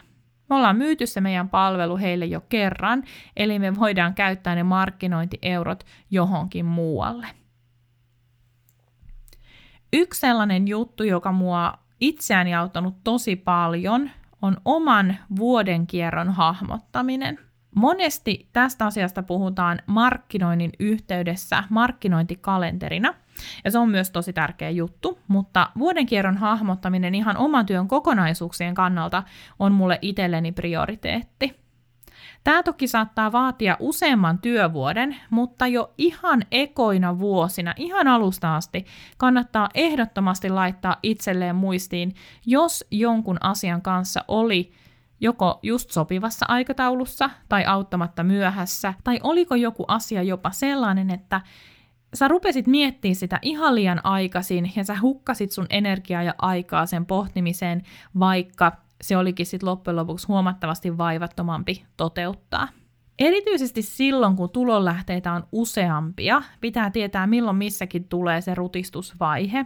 Me 0.49 0.55
ollaan 0.55 0.75
myyty 0.75 1.07
se 1.07 1.21
meidän 1.21 1.49
palvelu 1.49 1.97
heille 1.97 2.25
jo 2.25 2.41
kerran, 2.41 3.03
eli 3.37 3.59
me 3.59 3.75
voidaan 3.75 4.13
käyttää 4.13 4.55
ne 4.55 4.63
markkinointieurot 4.63 5.83
johonkin 6.11 6.65
muualle. 6.65 7.27
Yksi 9.93 10.19
sellainen 10.19 10.67
juttu, 10.67 11.03
joka 11.03 11.31
mua 11.31 11.73
itseäni 11.99 12.55
auttanut 12.55 12.95
tosi 13.03 13.35
paljon, 13.35 14.09
on 14.41 14.57
oman 14.65 15.17
vuodenkierron 15.37 16.29
hahmottaminen. 16.29 17.39
Monesti 17.75 18.49
tästä 18.53 18.85
asiasta 18.85 19.23
puhutaan 19.23 19.79
markkinoinnin 19.85 20.71
yhteydessä 20.79 21.63
markkinointikalenterina, 21.69 23.13
ja 23.63 23.71
se 23.71 23.77
on 23.77 23.89
myös 23.89 24.11
tosi 24.11 24.33
tärkeä 24.33 24.69
juttu, 24.69 25.19
mutta 25.27 25.69
vuodenkierron 25.77 26.37
hahmottaminen 26.37 27.15
ihan 27.15 27.37
oman 27.37 27.65
työn 27.65 27.87
kokonaisuuksien 27.87 28.73
kannalta 28.73 29.23
on 29.59 29.71
mulle 29.71 29.99
itselleni 30.01 30.51
prioriteetti. 30.51 31.64
Tämä 32.45 32.63
toki 32.63 32.87
saattaa 32.87 33.31
vaatia 33.31 33.77
useamman 33.79 34.39
työvuoden, 34.39 35.17
mutta 35.29 35.67
jo 35.67 35.93
ihan 35.97 36.41
ekoina 36.51 37.19
vuosina, 37.19 37.73
ihan 37.77 38.07
alusta 38.07 38.55
asti, 38.55 38.85
kannattaa 39.17 39.69
ehdottomasti 39.73 40.49
laittaa 40.49 40.97
itselleen 41.03 41.55
muistiin, 41.55 42.15
jos 42.45 42.85
jonkun 42.91 43.37
asian 43.41 43.81
kanssa 43.81 44.23
oli 44.27 44.71
joko 45.19 45.59
just 45.63 45.91
sopivassa 45.91 46.45
aikataulussa 46.49 47.29
tai 47.49 47.65
auttamatta 47.65 48.23
myöhässä, 48.23 48.93
tai 49.03 49.19
oliko 49.23 49.55
joku 49.55 49.85
asia 49.87 50.23
jopa 50.23 50.51
sellainen, 50.51 51.09
että 51.11 51.41
sä 52.13 52.27
rupesit 52.27 52.67
miettimään 52.67 53.15
sitä 53.15 53.39
ihan 53.41 53.75
liian 53.75 54.01
aikaisin 54.03 54.71
ja 54.75 54.83
sä 54.83 54.97
hukkasit 55.01 55.51
sun 55.51 55.67
energiaa 55.69 56.23
ja 56.23 56.35
aikaa 56.37 56.85
sen 56.85 57.05
pohtimiseen, 57.05 57.81
vaikka 58.19 58.84
se 59.07 59.17
olikin 59.17 59.45
sitten 59.45 59.69
loppujen 59.69 59.95
lopuksi 59.95 60.27
huomattavasti 60.27 60.97
vaivattomampi 60.97 61.85
toteuttaa. 61.97 62.67
Erityisesti 63.19 63.81
silloin, 63.81 64.35
kun 64.35 64.49
tulonlähteitä 64.49 65.33
on 65.33 65.47
useampia, 65.51 66.41
pitää 66.61 66.89
tietää, 66.89 67.27
milloin 67.27 67.57
missäkin 67.57 68.07
tulee 68.07 68.41
se 68.41 68.55
rutistusvaihe. 68.55 69.65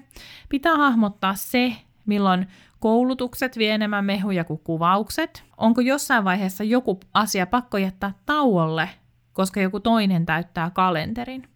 Pitää 0.50 0.78
hahmottaa 0.78 1.36
se, 1.36 1.76
milloin 2.06 2.48
koulutukset 2.80 3.58
vie 3.58 3.74
enemmän 3.74 4.06
mehuja 4.06 4.44
kuin 4.44 4.60
kuvaukset. 4.64 5.44
Onko 5.58 5.82
jossain 5.82 6.24
vaiheessa 6.24 6.64
joku 6.64 7.00
asia 7.14 7.48
pakko 7.48 7.78
jättää 7.78 8.14
tauolle, 8.26 8.90
koska 9.34 9.62
joku 9.62 9.80
toinen 9.80 10.26
täyttää 10.26 10.70
kalenterin. 10.70 11.48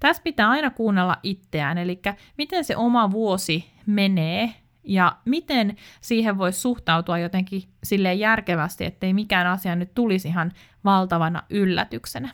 Tässä 0.00 0.22
pitää 0.22 0.50
aina 0.50 0.70
kuunnella 0.70 1.16
itseään, 1.22 1.78
eli 1.78 2.00
miten 2.38 2.64
se 2.64 2.76
oma 2.76 3.10
vuosi 3.10 3.70
menee 3.86 4.54
ja 4.88 5.16
miten 5.24 5.76
siihen 6.00 6.38
voisi 6.38 6.60
suhtautua 6.60 7.18
jotenkin 7.18 7.62
sille 7.84 8.14
järkevästi, 8.14 8.84
ettei 8.84 9.12
mikään 9.12 9.46
asia 9.46 9.76
nyt 9.76 9.94
tulisi 9.94 10.28
ihan 10.28 10.52
valtavana 10.84 11.42
yllätyksenä. 11.50 12.28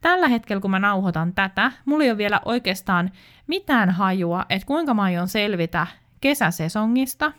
Tällä 0.00 0.28
hetkellä, 0.28 0.60
kun 0.60 0.70
mä 0.70 0.78
nauhoitan 0.78 1.34
tätä, 1.34 1.72
mulla 1.84 2.04
ei 2.04 2.10
ole 2.10 2.18
vielä 2.18 2.40
oikeastaan 2.44 3.10
mitään 3.46 3.90
hajua, 3.90 4.46
että 4.48 4.66
kuinka 4.66 4.94
mä 4.94 5.02
aion 5.02 5.28
selvitä 5.28 5.86
kesäsesongista, 6.20 7.32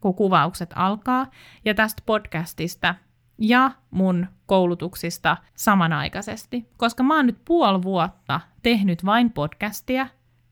kun 0.00 0.14
kuvaukset 0.14 0.70
alkaa, 0.74 1.26
ja 1.64 1.74
tästä 1.74 2.02
podcastista 2.06 2.94
ja 3.38 3.70
mun 3.90 4.26
koulutuksista 4.46 5.36
samanaikaisesti, 5.54 6.68
koska 6.76 7.02
mä 7.02 7.16
oon 7.16 7.26
nyt 7.26 7.38
puoli 7.44 7.82
vuotta 7.82 8.40
tehnyt 8.62 9.04
vain 9.04 9.32
podcastia, 9.32 10.06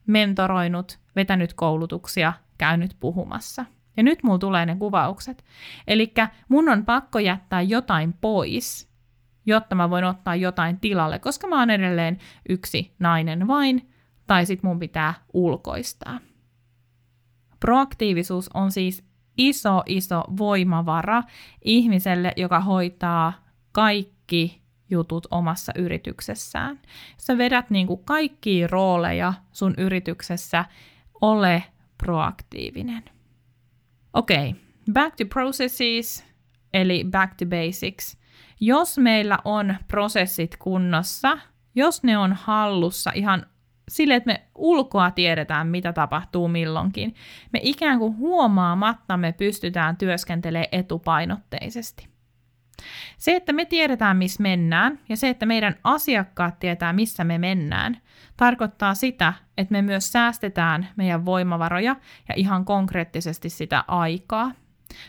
mentoroinut, 0.07 0.98
vetänyt 1.16 1.55
koulutuksia, 1.55 2.33
käynyt 2.59 2.97
puhumassa. 3.01 3.64
Ja 3.97 4.03
nyt 4.03 4.23
mulla 4.23 4.38
tulee 4.38 4.66
ne 4.66 4.77
kuvaukset. 4.77 5.44
Eli 5.87 6.12
mun 6.49 6.68
on 6.68 6.85
pakko 6.85 7.18
jättää 7.18 7.62
jotain 7.62 8.12
pois, 8.12 8.88
jotta 9.47 9.75
mä 9.75 9.90
voin 9.90 10.05
ottaa 10.05 10.37
jotain 10.37 10.81
tilalle, 10.81 11.18
koska 11.18 11.47
mä 11.47 11.59
oon 11.59 11.71
edelleen 11.71 12.18
yksi 12.49 12.94
nainen 12.99 13.47
vain, 13.47 13.92
tai 14.27 14.47
sit 14.47 14.62
mun 14.62 14.79
pitää 14.79 15.14
ulkoistaa. 15.33 16.21
Proaktiivisuus 17.61 18.51
on 18.55 18.73
siis 18.73 19.05
iso, 19.38 19.83
iso 19.87 20.25
voimavara 20.38 21.23
ihmiselle, 21.64 22.33
joka 22.37 22.61
hoitaa 22.61 23.33
kaikki 23.73 24.62
jutut 24.90 25.27
omassa 25.31 25.73
yrityksessään. 25.77 26.81
Sä 27.16 27.38
vedät 27.38 27.71
niin 27.71 27.87
kuin 27.87 28.05
kaikkia 28.05 28.66
rooleja 28.66 29.33
sun 29.53 29.75
yrityksessä, 29.79 30.64
ole 31.21 31.64
proaktiivinen. 31.99 33.05
Okei, 34.13 34.51
okay. 34.51 34.63
back 34.93 35.17
to 35.17 35.25
processes, 35.25 36.27
eli 36.75 37.05
back 37.11 37.35
to 37.35 37.47
basics. 37.47 38.19
Jos 38.61 38.99
meillä 38.99 39.39
on 39.45 39.77
prosessit 39.89 40.57
kunnossa, 40.57 41.39
jos 41.75 42.03
ne 42.03 42.19
on 42.19 42.33
hallussa 42.33 43.13
ihan 43.15 43.47
sille, 43.89 44.15
että 44.15 44.33
me 44.33 44.43
ulkoa 44.55 45.11
tiedetään, 45.11 45.67
mitä 45.67 45.93
tapahtuu 45.93 46.49
milloinkin, 46.49 47.15
me 47.53 47.61
ikään 47.63 47.99
kuin 47.99 48.17
huomaamatta 48.17 49.17
me 49.17 49.33
pystytään 49.33 49.97
työskentelemään 49.97 50.69
etupainotteisesti. 50.73 52.09
Se, 53.19 53.37
että 53.37 53.53
me 53.53 53.65
tiedetään, 53.65 54.17
missä 54.17 54.43
mennään, 54.43 55.01
ja 55.09 55.17
se, 55.17 55.29
että 55.29 55.47
meidän 55.47 55.77
asiakkaat 55.85 56.59
tietää, 56.59 56.93
missä 56.93 57.25
me 57.25 57.39
mennään, 57.39 58.01
tarkoittaa 58.38 58.94
sitä, 58.94 59.35
että 59.59 59.72
me 59.72 59.83
myös 59.83 60.12
säästetään 60.12 60.88
meidän 60.96 61.24
voimavaroja 61.24 61.96
ja 62.29 62.35
ihan 62.37 62.64
konkreettisesti 62.64 63.51
sitä 63.51 63.85
aikaa. 63.88 64.53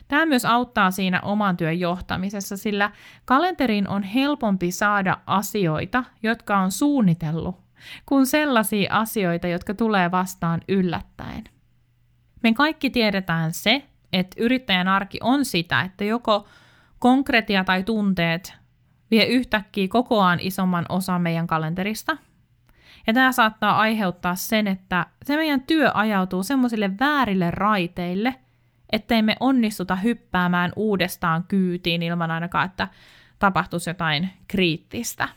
Tämä 0.07 0.25
myös 0.25 0.45
auttaa 0.45 0.91
siinä 0.91 1.21
oman 1.21 1.57
työn 1.57 1.79
johtamisessa, 1.79 2.57
sillä 2.57 2.91
kalenteriin 3.25 3.87
on 3.87 4.03
helpompi 4.03 4.71
saada 4.71 5.17
asioita, 5.25 6.03
jotka 6.23 6.57
on 6.57 6.71
suunnitellut, 6.71 7.59
kuin 8.05 8.25
sellaisia 8.25 8.93
asioita, 8.93 9.47
jotka 9.47 9.73
tulee 9.73 10.11
vastaan 10.11 10.61
yllättäen. 10.67 11.43
Me 12.43 12.53
kaikki 12.53 12.89
tiedetään 12.89 13.53
se, 13.53 13.85
että 14.13 14.43
yrittäjän 14.43 14.87
arki 14.87 15.17
on 15.21 15.45
sitä, 15.45 15.81
että 15.81 16.03
joko 16.03 16.47
konkretia 16.99 17.63
tai 17.63 17.83
tunteet 17.83 18.53
vie 19.11 19.25
yhtäkkiä 19.25 19.87
kokoaan 19.87 20.39
isomman 20.41 20.85
osan 20.89 21.21
meidän 21.21 21.47
kalenterista. 21.47 22.17
Ja 23.09 23.13
tämä 23.13 23.31
saattaa 23.31 23.79
aiheuttaa 23.79 24.35
sen, 24.35 24.67
että 24.67 25.05
se 25.25 25.35
meidän 25.35 25.61
työ 25.61 25.91
ajautuu 25.93 26.43
semmoisille 26.43 26.91
väärille 26.99 27.51
raiteille, 27.51 28.35
ettei 28.91 29.21
me 29.21 29.35
onnistuta 29.39 29.95
hyppäämään 29.95 30.71
uudestaan 30.75 31.43
kyytiin 31.47 32.03
ilman 32.03 32.31
ainakaan, 32.31 32.65
että 32.65 32.87
tapahtuisi 33.39 33.89
jotain 33.89 34.29
kriittistä. 34.47 35.29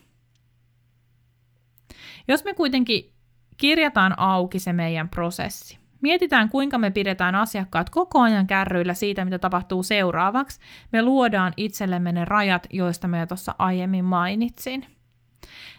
Jos 2.29 2.45
me 2.45 2.55
kuitenkin 2.55 3.13
kirjataan 3.57 4.19
auki 4.19 4.59
se 4.59 4.73
meidän 4.73 5.09
prosessi, 5.09 5.79
Mietitään, 6.01 6.49
kuinka 6.49 6.79
me 6.79 6.91
pidetään 6.91 7.35
asiakkaat 7.35 7.91
koko 7.91 8.21
ajan 8.21 8.47
kärryillä 8.47 8.95
siitä, 8.95 9.25
mitä 9.25 9.39
tapahtuu 9.39 9.83
seuraavaksi. 9.83 10.61
Me 10.93 11.03
luodaan 11.03 11.53
itsellemme 11.57 12.13
ne 12.13 12.25
rajat, 12.25 12.67
joista 12.71 13.09
me 13.09 13.27
tuossa 13.27 13.55
aiemmin 13.59 14.05
mainitsin. 14.05 14.87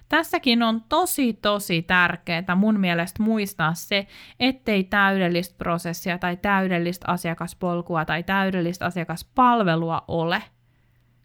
Tässäkin 0.10 0.63
on 0.63 0.82
tosi 0.89 1.34
tosi 1.34 1.82
tärkeää 1.82 2.56
mun 2.56 2.80
mielestä 2.80 3.23
muistaa 3.23 3.73
se, 3.73 4.08
ettei 4.39 4.84
täydellistä 4.84 5.56
prosessia 5.58 6.17
tai 6.17 6.38
täydellistä 6.38 7.06
asiakaspolkua 7.08 8.06
tai 8.06 8.23
täydellistä 8.23 8.86
asiakaspalvelua 8.86 10.04
ole. 10.08 10.43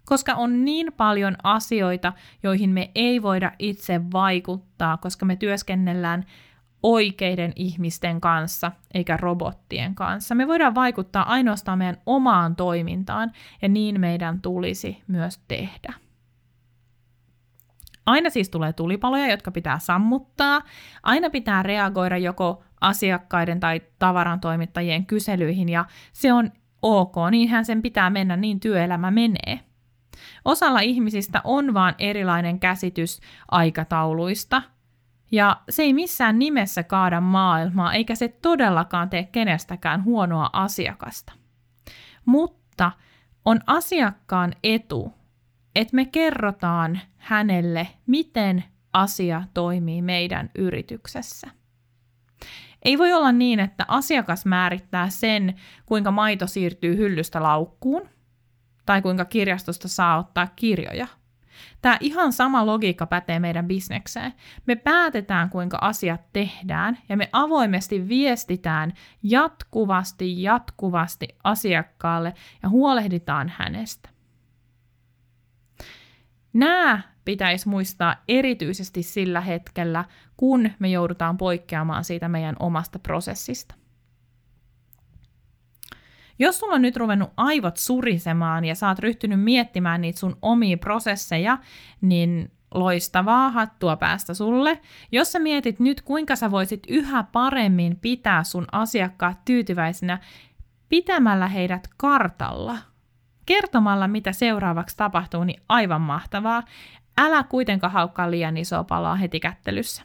Koska 0.04 0.34
on 0.34 0.64
niin 0.64 0.92
paljon 0.96 1.36
asioita, 1.42 2.12
joihin 2.42 2.70
me 2.70 2.90
ei 2.94 3.22
voida 3.22 3.52
itse 3.58 4.00
vaikuttaa, 4.12 4.96
koska 4.96 5.26
me 5.26 5.36
työskennellään 5.36 6.24
oikeiden 6.82 7.52
ihmisten 7.56 8.20
kanssa 8.20 8.72
eikä 8.94 9.16
robottien 9.16 9.94
kanssa. 9.94 10.34
Me 10.34 10.48
voidaan 10.48 10.74
vaikuttaa 10.74 11.32
ainoastaan 11.32 11.78
meidän 11.78 11.96
omaan 12.06 12.56
toimintaan 12.56 13.32
ja 13.62 13.68
niin 13.68 14.00
meidän 14.00 14.40
tulisi 14.40 15.02
myös 15.06 15.40
tehdä. 15.48 16.07
Aina 18.08 18.30
siis 18.30 18.50
tulee 18.50 18.72
tulipaloja, 18.72 19.30
jotka 19.30 19.50
pitää 19.50 19.78
sammuttaa. 19.78 20.62
Aina 21.02 21.30
pitää 21.30 21.62
reagoida 21.62 22.16
joko 22.16 22.62
asiakkaiden 22.80 23.60
tai 23.60 23.80
tavarantoimittajien 23.98 25.06
kyselyihin 25.06 25.68
ja 25.68 25.84
se 26.12 26.32
on 26.32 26.50
ok, 26.82 27.14
niinhän 27.30 27.64
sen 27.64 27.82
pitää 27.82 28.10
mennä, 28.10 28.36
niin 28.36 28.60
työelämä 28.60 29.10
menee. 29.10 29.60
Osalla 30.44 30.80
ihmisistä 30.80 31.40
on 31.44 31.74
vaan 31.74 31.94
erilainen 31.98 32.60
käsitys 32.60 33.20
aikatauluista– 33.50 34.62
ja 35.32 35.56
se 35.68 35.82
ei 35.82 35.92
missään 35.92 36.38
nimessä 36.38 36.82
kaada 36.82 37.20
maailmaa, 37.20 37.92
eikä 37.92 38.14
se 38.14 38.28
todellakaan 38.28 39.10
tee 39.10 39.24
kenestäkään 39.24 40.04
huonoa 40.04 40.50
asiakasta. 40.52 41.32
Mutta 42.24 42.92
on 43.44 43.60
asiakkaan 43.66 44.52
etu, 44.64 45.12
että 45.74 45.96
me 45.96 46.04
kerrotaan 46.04 47.00
hänelle, 47.16 47.88
miten 48.06 48.64
asia 48.92 49.42
toimii 49.54 50.02
meidän 50.02 50.50
yrityksessä. 50.54 51.48
Ei 52.84 52.98
voi 52.98 53.12
olla 53.12 53.32
niin, 53.32 53.60
että 53.60 53.84
asiakas 53.88 54.46
määrittää 54.46 55.08
sen, 55.08 55.54
kuinka 55.86 56.10
maito 56.10 56.46
siirtyy 56.46 56.96
hyllystä 56.96 57.42
laukkuun, 57.42 58.08
tai 58.86 59.02
kuinka 59.02 59.24
kirjastosta 59.24 59.88
saa 59.88 60.18
ottaa 60.18 60.46
kirjoja– 60.56 61.06
Tämä 61.82 61.96
ihan 62.00 62.32
sama 62.32 62.66
logiikka 62.66 63.06
pätee 63.06 63.38
meidän 63.38 63.68
bisnekseen. 63.68 64.34
Me 64.66 64.76
päätetään, 64.76 65.50
kuinka 65.50 65.78
asiat 65.80 66.20
tehdään, 66.32 66.98
ja 67.08 67.16
me 67.16 67.28
avoimesti 67.32 68.08
viestitään 68.08 68.92
jatkuvasti, 69.22 70.42
jatkuvasti 70.42 71.28
asiakkaalle 71.44 72.34
ja 72.62 72.68
huolehditaan 72.68 73.52
hänestä. 73.56 74.08
Nämä 76.58 77.00
pitäisi 77.24 77.68
muistaa 77.68 78.16
erityisesti 78.28 79.02
sillä 79.02 79.40
hetkellä, 79.40 80.04
kun 80.36 80.70
me 80.78 80.88
joudutaan 80.88 81.36
poikkeamaan 81.36 82.04
siitä 82.04 82.28
meidän 82.28 82.56
omasta 82.58 82.98
prosessista. 82.98 83.74
Jos 86.38 86.58
sulla 86.58 86.74
on 86.74 86.82
nyt 86.82 86.96
ruvennut 86.96 87.30
aivot 87.36 87.76
surisemaan 87.76 88.64
ja 88.64 88.74
oot 88.88 88.98
ryhtynyt 88.98 89.40
miettimään 89.40 90.00
niitä 90.00 90.18
sun 90.18 90.36
omia 90.42 90.78
prosesseja, 90.78 91.58
niin 92.00 92.50
loistavaa 92.74 93.50
hattua 93.50 93.96
päästä 93.96 94.34
sulle. 94.34 94.80
Jos 95.12 95.32
sä 95.32 95.38
mietit 95.38 95.80
nyt, 95.80 96.00
kuinka 96.02 96.36
sä 96.36 96.50
voisit 96.50 96.82
yhä 96.88 97.24
paremmin 97.32 97.96
pitää 97.96 98.44
sun 98.44 98.66
asiakkaat 98.72 99.44
tyytyväisinä 99.44 100.18
pitämällä 100.88 101.48
heidät 101.48 101.88
kartalla, 101.96 102.78
kertomalla 103.48 104.08
mitä 104.08 104.32
seuraavaksi 104.32 104.96
tapahtuu, 104.96 105.44
niin 105.44 105.62
aivan 105.68 106.00
mahtavaa. 106.00 106.62
Älä 107.18 107.42
kuitenkaan 107.42 107.92
haukkaa 107.92 108.30
liian 108.30 108.56
isoa 108.56 108.84
palaa 108.84 109.16
heti 109.16 109.40
kättelyssä. 109.40 110.02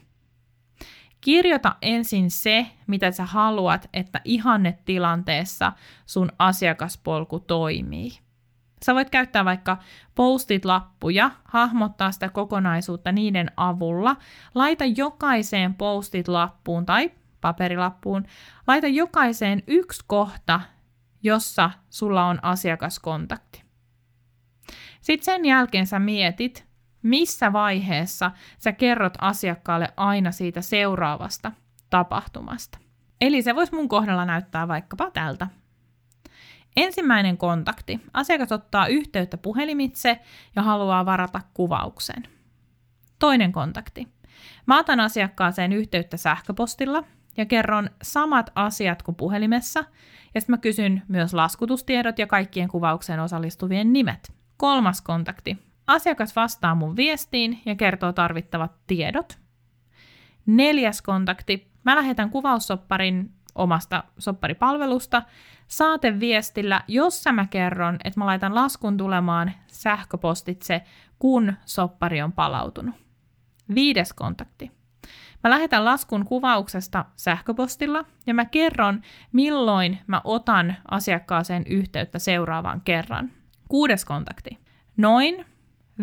Kirjoita 1.21 1.75
ensin 1.81 2.31
se, 2.31 2.67
mitä 2.87 3.11
sä 3.11 3.25
haluat, 3.25 3.89
että 3.93 4.21
ihannetilanteessa 4.25 5.71
sun 6.05 6.31
asiakaspolku 6.39 7.39
toimii. 7.39 8.11
Sä 8.85 8.95
voit 8.95 9.09
käyttää 9.09 9.45
vaikka 9.45 9.77
postit-lappuja, 10.15 11.31
hahmottaa 11.43 12.11
sitä 12.11 12.29
kokonaisuutta 12.29 13.11
niiden 13.11 13.51
avulla. 13.57 14.15
Laita 14.55 14.85
jokaiseen 14.85 15.75
postit-lappuun 15.75 16.85
tai 16.85 17.11
paperilappuun, 17.41 18.25
laita 18.67 18.87
jokaiseen 18.87 19.63
yksi 19.67 20.03
kohta, 20.07 20.61
jossa 21.23 21.71
sulla 21.89 22.25
on 22.25 22.39
asiakaskontakti. 22.41 23.63
Sitten 25.01 25.25
sen 25.25 25.45
jälkeen 25.45 25.87
sä 25.87 25.99
mietit, 25.99 26.67
missä 27.01 27.53
vaiheessa 27.53 28.31
sä 28.57 28.71
kerrot 28.71 29.13
asiakkaalle 29.21 29.93
aina 29.97 30.31
siitä 30.31 30.61
seuraavasta 30.61 31.51
tapahtumasta. 31.89 32.77
Eli 33.21 33.41
se 33.41 33.55
voisi 33.55 33.75
mun 33.75 33.89
kohdalla 33.89 34.25
näyttää 34.25 34.67
vaikkapa 34.67 35.11
tältä. 35.11 35.47
Ensimmäinen 36.75 37.37
kontakti. 37.37 37.99
Asiakas 38.13 38.51
ottaa 38.51 38.87
yhteyttä 38.87 39.37
puhelimitse 39.37 40.19
ja 40.55 40.61
haluaa 40.61 41.05
varata 41.05 41.41
kuvauksen. 41.53 42.23
Toinen 43.19 43.51
kontakti. 43.51 44.07
Mä 44.65 44.79
otan 44.79 44.99
asiakkaaseen 44.99 45.73
yhteyttä 45.73 46.17
sähköpostilla 46.17 47.03
ja 47.37 47.45
kerron 47.45 47.89
samat 48.01 48.51
asiat 48.55 49.03
kuin 49.03 49.15
puhelimessa, 49.15 49.83
ja 50.35 50.41
sitten 50.41 50.53
mä 50.53 50.57
kysyn 50.57 51.01
myös 51.07 51.33
laskutustiedot 51.33 52.19
ja 52.19 52.27
kaikkien 52.27 52.69
kuvaukseen 52.69 53.19
osallistuvien 53.19 53.93
nimet. 53.93 54.33
Kolmas 54.57 55.01
kontakti. 55.01 55.57
Asiakas 55.87 56.35
vastaa 56.35 56.75
mun 56.75 56.95
viestiin 56.95 57.61
ja 57.65 57.75
kertoo 57.75 58.13
tarvittavat 58.13 58.71
tiedot. 58.87 59.39
Neljäs 60.45 61.01
kontakti. 61.01 61.71
Mä 61.83 61.95
lähetän 61.95 62.29
kuvaussopparin 62.29 63.31
omasta 63.55 64.03
sopparipalvelusta 64.17 65.23
saateviestillä, 65.67 66.81
jossa 66.87 67.31
mä 67.31 67.47
kerron, 67.47 67.97
että 68.03 68.19
mä 68.19 68.25
laitan 68.25 68.55
laskun 68.55 68.97
tulemaan 68.97 69.51
sähköpostitse, 69.67 70.81
kun 71.19 71.53
soppari 71.65 72.21
on 72.21 72.31
palautunut. 72.31 72.95
Viides 73.75 74.13
kontakti. 74.13 74.71
Mä 75.43 75.49
lähetän 75.49 75.85
laskun 75.85 76.25
kuvauksesta 76.25 77.05
sähköpostilla 77.15 78.05
ja 78.27 78.33
mä 78.33 78.45
kerron, 78.45 79.01
milloin 79.31 79.99
mä 80.07 80.21
otan 80.23 80.75
asiakkaaseen 80.91 81.63
yhteyttä 81.67 82.19
seuraavan 82.19 82.81
kerran. 82.81 83.31
Kuudes 83.69 84.05
kontakti. 84.05 84.57
Noin 84.97 85.45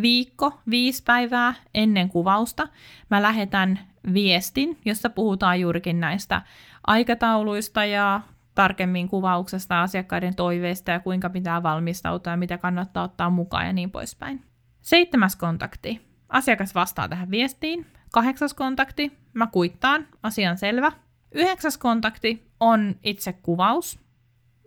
viikko, 0.03 0.61
viisi 0.70 1.03
päivää 1.03 1.55
ennen 1.74 2.09
kuvausta 2.09 2.68
mä 3.11 3.22
lähetän 3.22 3.79
viestin, 4.12 4.79
jossa 4.85 5.11
puhutaan 5.11 5.61
juurikin 5.61 6.00
näistä 6.00 6.42
aikatauluista 6.87 7.85
ja 7.85 8.20
tarkemmin 8.55 9.09
kuvauksesta, 9.09 9.83
asiakkaiden 9.83 10.37
toiveista 10.37 10.90
ja 10.90 11.00
kuinka 11.00 11.31
pitää 11.31 11.62
valmistautua 11.62 12.31
ja 12.31 12.37
mitä 12.37 12.59
kannattaa 12.59 13.05
ottaa 13.05 13.31
mukaan 13.31 13.66
ja 13.66 13.72
niin 13.72 13.90
poispäin. 13.90 14.44
Seitsemäs 14.81 15.37
kontakti. 15.37 16.00
Asiakas 16.29 16.74
vastaa 16.74 17.09
tähän 17.09 17.31
viestiin. 17.31 17.87
Kahdeksas 18.12 18.55
kontakti. 18.55 19.18
Mä 19.35 19.46
kuittaan. 19.46 20.07
Asian 20.23 20.59
selvä. 20.59 20.92
Yhdeksäs 21.33 21.79
kontakti 21.79 22.51
on 22.61 22.94
itse 23.03 23.33
kuvaus, 23.33 23.99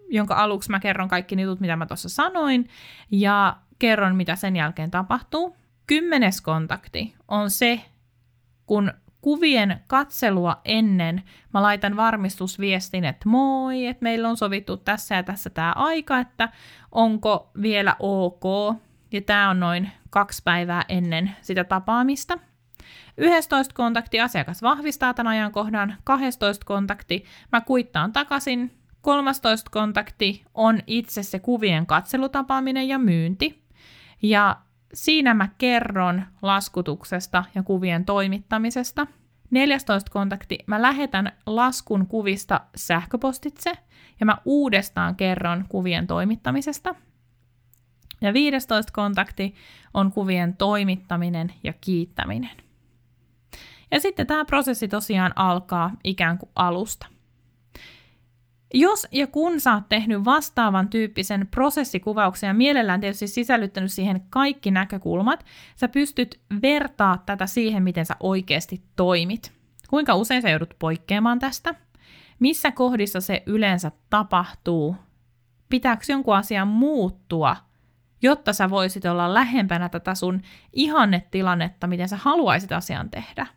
jonka 0.10 0.36
aluksi 0.36 0.72
mä 0.72 0.80
kerron 0.80 1.08
kaikki 1.08 1.42
jutut, 1.42 1.60
mitä 1.60 1.76
mä 1.76 1.86
tuossa 1.86 2.10
sanoin, 2.10 2.70
ja 3.12 3.58
kerron, 3.80 4.16
mitä 4.16 4.36
sen 4.36 4.56
jälkeen 4.56 4.92
tapahtuu. 4.92 5.58
Kymmenes 5.88 6.42
kontakti 6.42 7.16
on 7.28 7.50
se, 7.50 7.82
kun 8.66 8.94
kuvien 9.22 9.80
katselua 9.88 10.62
ennen 10.66 11.24
mä 11.54 11.62
laitan 11.62 11.96
varmistusviestin, 11.96 13.06
että 13.06 13.30
moi, 13.30 13.86
että 13.86 14.04
meillä 14.04 14.30
on 14.30 14.38
sovittu 14.38 14.78
tässä 14.78 15.16
ja 15.16 15.24
tässä 15.24 15.50
tämä 15.50 15.74
aika, 15.76 16.20
että 16.20 16.50
onko 16.92 17.52
vielä 17.62 17.96
ok. 18.00 18.44
Ja 19.12 19.22
tämä 19.22 19.50
on 19.50 19.60
noin 19.60 19.92
kaksi 20.10 20.42
päivää 20.44 20.86
ennen 20.90 21.32
sitä 21.42 21.64
tapaamista. 21.64 22.40
11 23.18 23.76
kontakti 23.76 24.22
asiakas 24.22 24.62
vahvistaa 24.62 25.14
tämän 25.14 25.32
ajankohdan, 25.32 25.96
12 26.04 26.66
kontakti 26.66 27.26
mä 27.52 27.62
kuittaan 27.62 28.14
takaisin, 28.14 28.72
13 29.02 29.72
kontakti 29.72 30.44
on 30.54 30.80
itse 30.88 31.24
se 31.24 31.40
kuvien 31.40 31.86
katselutapaaminen 31.86 32.88
ja 32.88 33.00
myynti. 33.00 33.64
Ja 34.22 34.58
siinä 34.94 35.34
mä 35.34 35.50
kerron 35.58 36.26
laskutuksesta 36.42 37.44
ja 37.56 37.64
kuvien 37.64 38.06
toimittamisesta. 38.06 39.08
14 39.52 40.12
kontakti, 40.12 40.60
mä 40.68 40.82
lähetän 40.82 41.32
laskun 41.46 42.08
kuvista 42.08 42.62
sähköpostitse 42.76 43.72
ja 44.20 44.26
mä 44.26 44.38
uudestaan 44.46 45.16
kerron 45.16 45.66
kuvien 45.70 46.08
toimittamisesta. 46.08 46.96
Ja 48.22 48.34
15 48.34 48.94
kontakti 48.94 49.56
on 49.94 50.12
kuvien 50.12 50.58
toimittaminen 50.58 51.54
ja 51.64 51.74
kiittäminen. 51.82 52.64
Ja 53.94 54.00
sitten 54.00 54.28
tämä 54.28 54.46
prosessi 54.46 54.88
tosiaan 54.88 55.32
alkaa 55.36 55.92
ikään 56.04 56.38
kuin 56.38 56.50
alusta. 56.56 57.08
Jos 58.74 59.08
ja 59.12 59.28
kun 59.28 59.60
sä 59.60 59.74
oot 59.74 59.90
tehnyt 59.90 60.26
vastaavan 60.26 60.90
tyyppisen 60.90 61.48
prosessikuvauksen 61.52 62.48
ja 62.48 62.54
mielellään 62.54 63.00
tietysti 63.00 63.28
sisällyttänyt 63.28 63.92
siihen 63.92 64.22
kaikki 64.30 64.72
näkökulmat, 64.72 65.46
sä 65.76 65.88
pystyt 65.88 66.40
vertaa 66.62 67.24
tätä 67.26 67.48
siihen, 67.48 67.84
miten 67.84 68.06
sä 68.06 68.16
oikeasti 68.20 68.84
toimit. 68.96 69.52
Kuinka 69.90 70.16
usein 70.16 70.42
sä 70.42 70.50
joudut 70.50 70.76
poikkeamaan 70.80 71.40
tästä? 71.40 71.76
Missä 72.40 72.72
kohdissa 72.72 73.22
se 73.22 73.44
yleensä 73.46 73.92
tapahtuu? 74.10 74.96
Pitääkö 75.70 76.04
jonkun 76.10 76.36
asian 76.36 76.68
muuttua, 76.68 77.56
jotta 78.22 78.54
sä 78.54 78.70
voisit 78.70 79.06
olla 79.06 79.34
lähempänä 79.34 79.90
tätä 79.90 80.16
sun 80.16 80.42
ihannetilannetta, 80.74 81.88
miten 81.88 82.10
sä 82.10 82.18
haluaisit 82.18 82.72
asian 82.72 83.10
tehdä? 83.10 83.48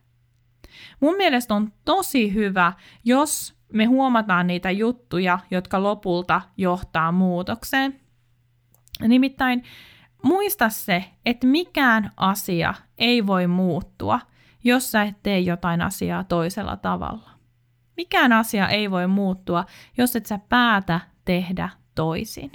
Mun 1.00 1.16
mielestä 1.16 1.54
on 1.54 1.72
tosi 1.84 2.34
hyvä, 2.34 2.72
jos 3.04 3.56
me 3.72 3.84
huomataan 3.84 4.46
niitä 4.46 4.70
juttuja, 4.70 5.38
jotka 5.50 5.82
lopulta 5.82 6.42
johtaa 6.56 7.12
muutokseen. 7.12 8.00
Nimittäin 9.08 9.62
muista 10.22 10.68
se, 10.68 11.04
että 11.26 11.46
mikään 11.46 12.10
asia 12.16 12.74
ei 12.98 13.26
voi 13.26 13.46
muuttua, 13.46 14.20
jos 14.64 14.90
sä 14.90 15.02
et 15.02 15.22
tee 15.22 15.40
jotain 15.40 15.82
asiaa 15.82 16.24
toisella 16.24 16.76
tavalla. 16.76 17.30
Mikään 17.96 18.32
asia 18.32 18.68
ei 18.68 18.90
voi 18.90 19.06
muuttua, 19.06 19.64
jos 19.98 20.16
et 20.16 20.26
sä 20.26 20.38
päätä 20.48 21.00
tehdä 21.24 21.68
toisin. 21.94 22.52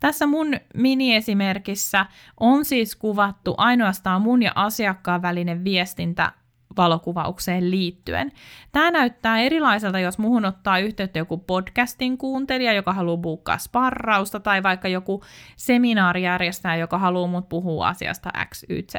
Tässä 0.00 0.26
mun 0.26 0.54
miniesimerkissä 0.74 2.06
on 2.40 2.64
siis 2.64 2.96
kuvattu 2.96 3.54
ainoastaan 3.58 4.22
mun 4.22 4.42
ja 4.42 4.52
asiakkaan 4.54 5.22
välinen 5.22 5.64
viestintä 5.64 6.32
valokuvaukseen 6.76 7.70
liittyen. 7.70 8.32
Tämä 8.72 8.90
näyttää 8.90 9.38
erilaiselta, 9.38 9.98
jos 9.98 10.18
muhun 10.18 10.44
ottaa 10.44 10.78
yhteyttä 10.78 11.18
joku 11.18 11.38
podcastin 11.38 12.18
kuuntelija, 12.18 12.72
joka 12.72 12.92
haluaa 12.92 13.16
buukkaa 13.16 13.58
sparrausta, 13.58 14.40
tai 14.40 14.62
vaikka 14.62 14.88
joku 14.88 15.22
seminaarijärjestäjä, 15.56 16.76
joka 16.76 16.98
haluaa 16.98 17.28
mut 17.28 17.48
puhua 17.48 17.88
asiasta 17.88 18.30
X, 18.48 18.64
Y, 18.68 18.82
Z. 18.82 18.94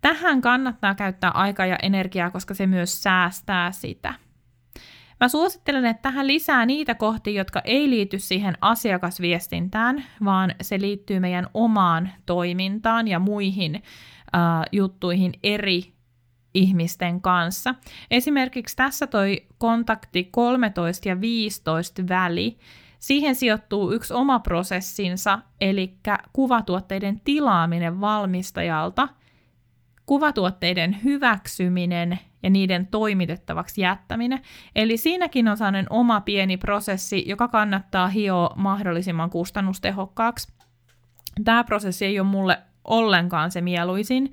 Tähän 0.00 0.40
kannattaa 0.40 0.94
käyttää 0.94 1.30
aikaa 1.30 1.66
ja 1.66 1.76
energiaa, 1.82 2.30
koska 2.30 2.54
se 2.54 2.66
myös 2.66 3.02
säästää 3.02 3.72
sitä. 3.72 4.14
Mä 5.20 5.28
suosittelen, 5.28 5.84
että 5.84 6.02
tähän 6.02 6.26
lisää 6.26 6.66
niitä 6.66 6.94
kohtia, 6.94 7.32
jotka 7.32 7.60
ei 7.64 7.90
liity 7.90 8.18
siihen 8.18 8.54
asiakasviestintään, 8.60 10.04
vaan 10.24 10.54
se 10.60 10.80
liittyy 10.80 11.20
meidän 11.20 11.46
omaan 11.54 12.10
toimintaan 12.26 13.08
ja 13.08 13.18
muihin 13.18 13.74
uh, 13.74 14.66
juttuihin 14.72 15.32
eri 15.42 15.91
ihmisten 16.54 17.20
kanssa. 17.20 17.74
Esimerkiksi 18.10 18.76
tässä 18.76 19.06
toi 19.06 19.46
kontakti 19.58 20.24
13 20.24 21.08
ja 21.08 21.20
15 21.20 22.02
väli, 22.08 22.58
siihen 22.98 23.34
sijoittuu 23.34 23.92
yksi 23.92 24.14
oma 24.14 24.38
prosessinsa, 24.38 25.38
eli 25.60 25.94
kuvatuotteiden 26.32 27.20
tilaaminen 27.24 28.00
valmistajalta, 28.00 29.08
kuvatuotteiden 30.06 30.98
hyväksyminen 31.04 32.18
ja 32.42 32.50
niiden 32.50 32.86
toimitettavaksi 32.86 33.80
jättäminen. 33.80 34.40
Eli 34.76 34.96
siinäkin 34.96 35.48
on 35.48 35.56
sellainen 35.56 35.86
oma 35.90 36.20
pieni 36.20 36.56
prosessi, 36.56 37.24
joka 37.26 37.48
kannattaa 37.48 38.08
hioa 38.08 38.54
mahdollisimman 38.56 39.30
kustannustehokkaaksi. 39.30 40.52
Tämä 41.44 41.64
prosessi 41.64 42.04
ei 42.04 42.20
ole 42.20 42.28
mulle 42.28 42.58
ollenkaan 42.84 43.50
se 43.50 43.60
mieluisin, 43.60 44.32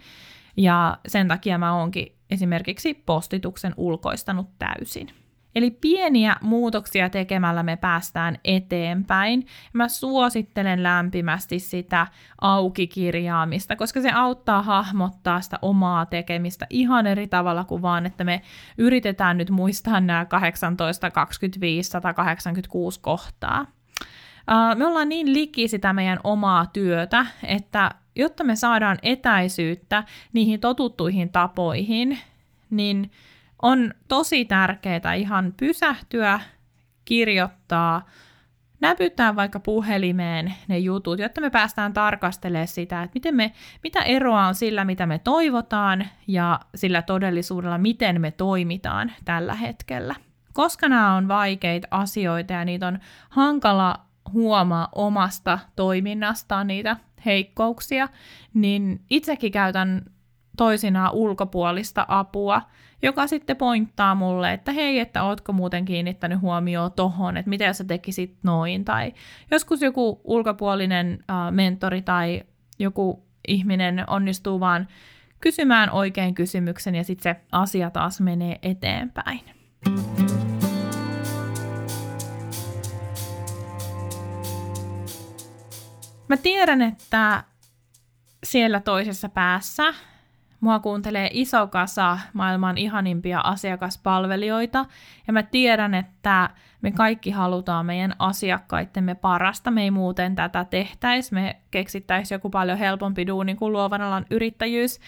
ja 0.57 0.97
sen 1.07 1.27
takia 1.27 1.57
mä 1.57 1.75
oonkin 1.75 2.15
esimerkiksi 2.29 2.93
postituksen 2.93 3.73
ulkoistanut 3.77 4.49
täysin. 4.59 5.07
Eli 5.55 5.71
pieniä 5.71 6.35
muutoksia 6.41 7.09
tekemällä 7.09 7.63
me 7.63 7.75
päästään 7.75 8.37
eteenpäin. 8.45 9.45
Mä 9.73 9.87
suosittelen 9.87 10.83
lämpimästi 10.83 11.59
sitä 11.59 12.07
aukikirjaamista, 12.41 13.75
koska 13.75 14.01
se 14.01 14.11
auttaa 14.11 14.61
hahmottaa 14.61 15.41
sitä 15.41 15.59
omaa 15.61 16.05
tekemistä 16.05 16.67
ihan 16.69 17.07
eri 17.07 17.27
tavalla 17.27 17.63
kuin 17.63 17.81
vaan, 17.81 18.05
että 18.05 18.23
me 18.23 18.41
yritetään 18.77 19.37
nyt 19.37 19.49
muistaa 19.49 19.99
nämä 19.99 20.25
18, 20.25 21.11
25, 21.11 21.89
186 21.89 22.99
kohtaa. 22.99 23.65
Me 24.75 24.85
ollaan 24.85 25.09
niin 25.09 25.33
liki 25.33 25.67
sitä 25.67 25.93
meidän 25.93 26.19
omaa 26.23 26.65
työtä, 26.65 27.25
että 27.43 27.91
jotta 28.19 28.43
me 28.43 28.55
saadaan 28.55 28.97
etäisyyttä 29.01 30.03
niihin 30.33 30.59
totuttuihin 30.59 31.29
tapoihin, 31.29 32.19
niin 32.69 33.11
on 33.61 33.93
tosi 34.07 34.45
tärkeää 34.45 35.13
ihan 35.13 35.53
pysähtyä, 35.57 36.39
kirjoittaa 37.05 38.05
näpyttää 38.81 39.35
vaikka 39.35 39.59
puhelimeen 39.59 40.53
ne 40.67 40.77
jutut, 40.77 41.19
jotta 41.19 41.41
me 41.41 41.49
päästään 41.49 41.93
tarkastelemaan 41.93 42.67
sitä, 42.67 43.03
että 43.03 43.15
miten 43.15 43.35
me, 43.35 43.51
mitä 43.83 44.01
eroa 44.01 44.47
on 44.47 44.55
sillä, 44.55 44.85
mitä 44.85 45.05
me 45.05 45.19
toivotaan 45.19 46.07
ja 46.27 46.59
sillä 46.75 47.01
todellisuudella, 47.01 47.77
miten 47.77 48.21
me 48.21 48.31
toimitaan 48.31 49.11
tällä 49.25 49.53
hetkellä. 49.53 50.15
Koska 50.53 50.89
nämä 50.89 51.15
on 51.15 51.27
vaikeita 51.27 51.87
asioita 51.91 52.53
ja 52.53 52.65
niitä 52.65 52.87
on 52.87 52.99
hankala 53.29 53.99
huomaa 54.33 54.87
omasta 54.95 55.59
toiminnastaan 55.75 56.67
niitä 56.67 56.97
heikkouksia, 57.25 58.09
niin 58.53 59.01
itsekin 59.09 59.51
käytän 59.51 60.01
toisinaan 60.57 61.13
ulkopuolista 61.13 62.05
apua, 62.07 62.61
joka 63.01 63.27
sitten 63.27 63.57
pointtaa 63.57 64.15
mulle, 64.15 64.53
että 64.53 64.71
hei, 64.71 64.99
että 64.99 65.23
ootko 65.23 65.53
muuten 65.53 65.85
kiinnittänyt 65.85 66.41
huomioon 66.41 66.91
tohon, 66.91 67.37
että 67.37 67.49
mitä 67.49 67.73
sä 67.73 67.83
tekisit 67.83 68.37
noin, 68.43 68.85
tai 68.85 69.13
joskus 69.51 69.81
joku 69.81 70.21
ulkopuolinen 70.23 71.19
äh, 71.29 71.51
mentori 71.51 72.01
tai 72.01 72.43
joku 72.79 73.23
ihminen 73.47 74.03
onnistuu 74.09 74.59
vaan 74.59 74.87
kysymään 75.41 75.89
oikein 75.89 76.33
kysymyksen 76.35 76.95
ja 76.95 77.03
sitten 77.03 77.35
se 77.35 77.41
asia 77.51 77.89
taas 77.89 78.21
menee 78.21 78.59
eteenpäin. 78.61 79.41
Mä 86.29 86.37
tiedän, 86.37 86.81
että 86.81 87.43
siellä 88.43 88.79
toisessa 88.79 89.29
päässä 89.29 89.93
Mua 90.59 90.79
kuuntelee 90.79 91.29
iso 91.31 91.67
kasa 91.67 92.19
maailman 92.33 92.77
ihanimpia 92.77 93.39
asiakaspalvelijoita, 93.39 94.85
ja 95.27 95.33
mä 95.33 95.43
tiedän, 95.43 95.93
että 95.93 96.49
me 96.81 96.91
kaikki 96.91 97.31
halutaan 97.31 97.85
meidän 97.85 98.15
asiakkaittemme 98.19 99.15
parasta. 99.15 99.71
Me 99.71 99.83
ei 99.83 99.91
muuten 99.91 100.35
tätä 100.35 100.65
tehtäisi, 100.65 101.33
me 101.33 101.55
keksittäisiin 101.71 102.35
joku 102.35 102.49
paljon 102.49 102.77
helpompi 102.77 103.27
duuni 103.27 103.55
kuin 103.55 103.73
luovan 103.73 104.01
alan 104.01 104.25
yrittäjyys, 104.31 104.99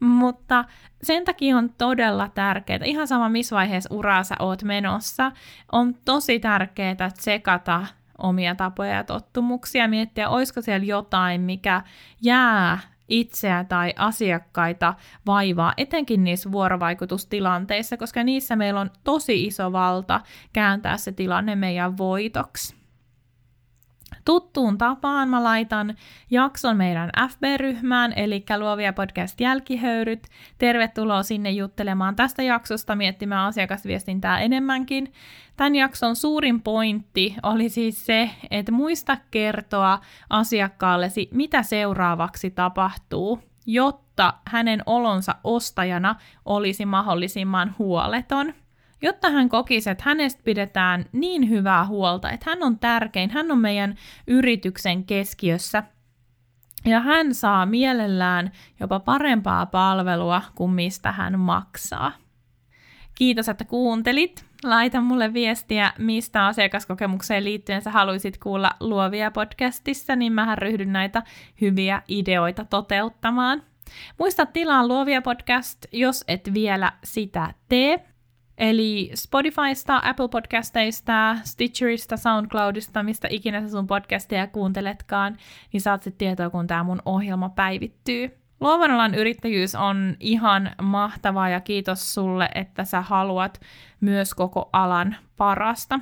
mutta 0.00 0.64
sen 1.02 1.24
takia 1.24 1.56
on 1.56 1.70
todella 1.78 2.28
tärkeää, 2.28 2.84
ihan 2.84 3.08
sama 3.08 3.28
missä 3.28 3.56
vaiheessa 3.56 3.94
uraa 3.94 4.24
sä 4.24 4.34
oot 4.38 4.62
menossa, 4.62 5.32
on 5.72 5.94
tosi 6.04 6.38
tärkeää 6.38 7.10
tsekata 7.16 7.86
omia 8.22 8.54
tapoja 8.54 8.94
ja 8.94 9.04
tottumuksia, 9.04 9.88
miettiä, 9.88 10.28
olisiko 10.28 10.60
siellä 10.60 10.86
jotain, 10.86 11.40
mikä 11.40 11.82
jää 12.22 12.78
itseä 13.08 13.64
tai 13.64 13.94
asiakkaita 13.96 14.94
vaivaa, 15.26 15.74
etenkin 15.76 16.24
niissä 16.24 16.52
vuorovaikutustilanteissa, 16.52 17.96
koska 17.96 18.24
niissä 18.24 18.56
meillä 18.56 18.80
on 18.80 18.90
tosi 19.04 19.46
iso 19.46 19.72
valta 19.72 20.20
kääntää 20.52 20.96
se 20.96 21.12
tilanne 21.12 21.56
meidän 21.56 21.98
voitoksi. 21.98 22.79
Tuttuun 24.24 24.78
tapaan 24.78 25.28
mä 25.28 25.44
laitan 25.44 25.94
jakson 26.30 26.76
meidän 26.76 27.10
FB-ryhmään, 27.28 28.12
eli 28.16 28.44
Luovia 28.58 28.92
podcast 28.92 29.40
jälkihöyryt. 29.40 30.26
Tervetuloa 30.58 31.22
sinne 31.22 31.50
juttelemaan 31.50 32.16
tästä 32.16 32.42
jaksosta, 32.42 32.96
miettimään 32.96 33.46
asiakasviestintää 33.46 34.40
enemmänkin. 34.40 35.12
Tämän 35.56 35.74
jakson 35.74 36.16
suurin 36.16 36.62
pointti 36.62 37.36
oli 37.42 37.68
siis 37.68 38.06
se, 38.06 38.30
että 38.50 38.72
muista 38.72 39.16
kertoa 39.30 39.98
asiakkaallesi, 40.30 41.28
mitä 41.32 41.62
seuraavaksi 41.62 42.50
tapahtuu, 42.50 43.42
jotta 43.66 44.34
hänen 44.46 44.82
olonsa 44.86 45.34
ostajana 45.44 46.16
olisi 46.44 46.86
mahdollisimman 46.86 47.74
huoleton 47.78 48.54
jotta 49.02 49.30
hän 49.30 49.48
kokisi, 49.48 49.90
että 49.90 50.04
hänestä 50.06 50.42
pidetään 50.44 51.04
niin 51.12 51.48
hyvää 51.48 51.86
huolta, 51.86 52.30
että 52.30 52.50
hän 52.50 52.62
on 52.62 52.78
tärkein, 52.78 53.30
hän 53.30 53.52
on 53.52 53.58
meidän 53.58 53.94
yrityksen 54.26 55.04
keskiössä, 55.04 55.82
ja 56.84 57.00
hän 57.00 57.34
saa 57.34 57.66
mielellään 57.66 58.52
jopa 58.80 59.00
parempaa 59.00 59.66
palvelua 59.66 60.42
kuin 60.54 60.70
mistä 60.70 61.12
hän 61.12 61.38
maksaa. 61.38 62.12
Kiitos, 63.14 63.48
että 63.48 63.64
kuuntelit. 63.64 64.44
Laita 64.64 65.00
mulle 65.00 65.32
viestiä, 65.32 65.92
mistä 65.98 66.46
asiakaskokemukseen 66.46 67.44
liittyen 67.44 67.82
sä 67.82 67.90
haluaisit 67.90 68.38
kuulla 68.38 68.70
luovia 68.80 69.30
podcastissa, 69.30 70.16
niin 70.16 70.32
mä 70.32 70.54
ryhdyn 70.54 70.92
näitä 70.92 71.22
hyviä 71.60 72.02
ideoita 72.08 72.64
toteuttamaan. 72.64 73.62
Muista 74.18 74.46
tilaa 74.46 74.88
luovia 74.88 75.22
podcast, 75.22 75.86
jos 75.92 76.24
et 76.28 76.54
vielä 76.54 76.92
sitä 77.04 77.54
tee. 77.68 78.09
Eli 78.60 79.10
Spotifysta, 79.14 80.00
Apple 80.04 80.28
Podcasteista, 80.28 81.36
Stitcherista, 81.44 82.16
SoundCloudista, 82.16 83.02
mistä 83.02 83.28
ikinä 83.30 83.60
sä 83.60 83.68
sun 83.68 83.86
podcasteja 83.86 84.46
kuunteletkaan, 84.46 85.36
niin 85.72 85.80
saat 85.80 86.02
sitten 86.02 86.18
tietoa, 86.18 86.50
kun 86.50 86.66
tämä 86.66 86.82
mun 86.82 87.02
ohjelma 87.04 87.48
päivittyy. 87.48 88.30
Luovan 88.60 88.90
alan 88.90 89.14
yrittäjyys 89.14 89.74
on 89.74 90.16
ihan 90.20 90.70
mahtavaa 90.82 91.48
ja 91.48 91.60
kiitos 91.60 92.14
sulle, 92.14 92.48
että 92.54 92.84
sä 92.84 93.00
haluat 93.00 93.60
myös 94.00 94.34
koko 94.34 94.70
alan 94.72 95.16
parasta. 95.36 96.00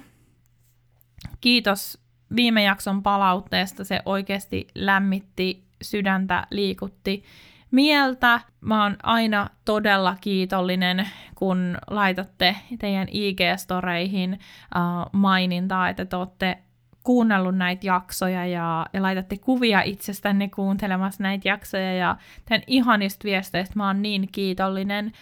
Kiitos 1.40 1.98
viime 2.36 2.62
jakson 2.62 3.02
palautteesta, 3.02 3.84
se 3.84 4.02
oikeasti 4.04 4.66
lämmitti 4.74 5.64
sydäntä, 5.82 6.46
liikutti 6.50 7.24
mieltä. 7.70 8.40
Mä 8.60 8.82
oon 8.82 8.96
aina 9.02 9.50
todella 9.64 10.16
kiitollinen, 10.20 11.08
kun 11.34 11.78
laitatte 11.90 12.56
teidän 12.78 13.08
IG-storeihin 13.08 14.32
uh, 14.34 15.10
mainintaa, 15.12 15.88
että 15.88 16.04
te 16.04 16.16
olette 16.16 16.58
kuunnellut 17.02 17.56
näitä 17.56 17.86
jaksoja 17.86 18.46
ja, 18.46 18.86
ja 18.92 19.02
laitatte 19.02 19.38
kuvia 19.38 19.82
itsestänne 19.82 20.48
kuuntelemassa 20.48 21.22
näitä 21.22 21.48
jaksoja 21.48 21.94
ja 21.94 22.16
tämän 22.44 22.62
ihanista 22.66 23.24
viesteistä 23.24 23.72
mä 23.76 23.86
oon 23.86 24.02
niin 24.02 24.28
kiitollinen. 24.32 25.12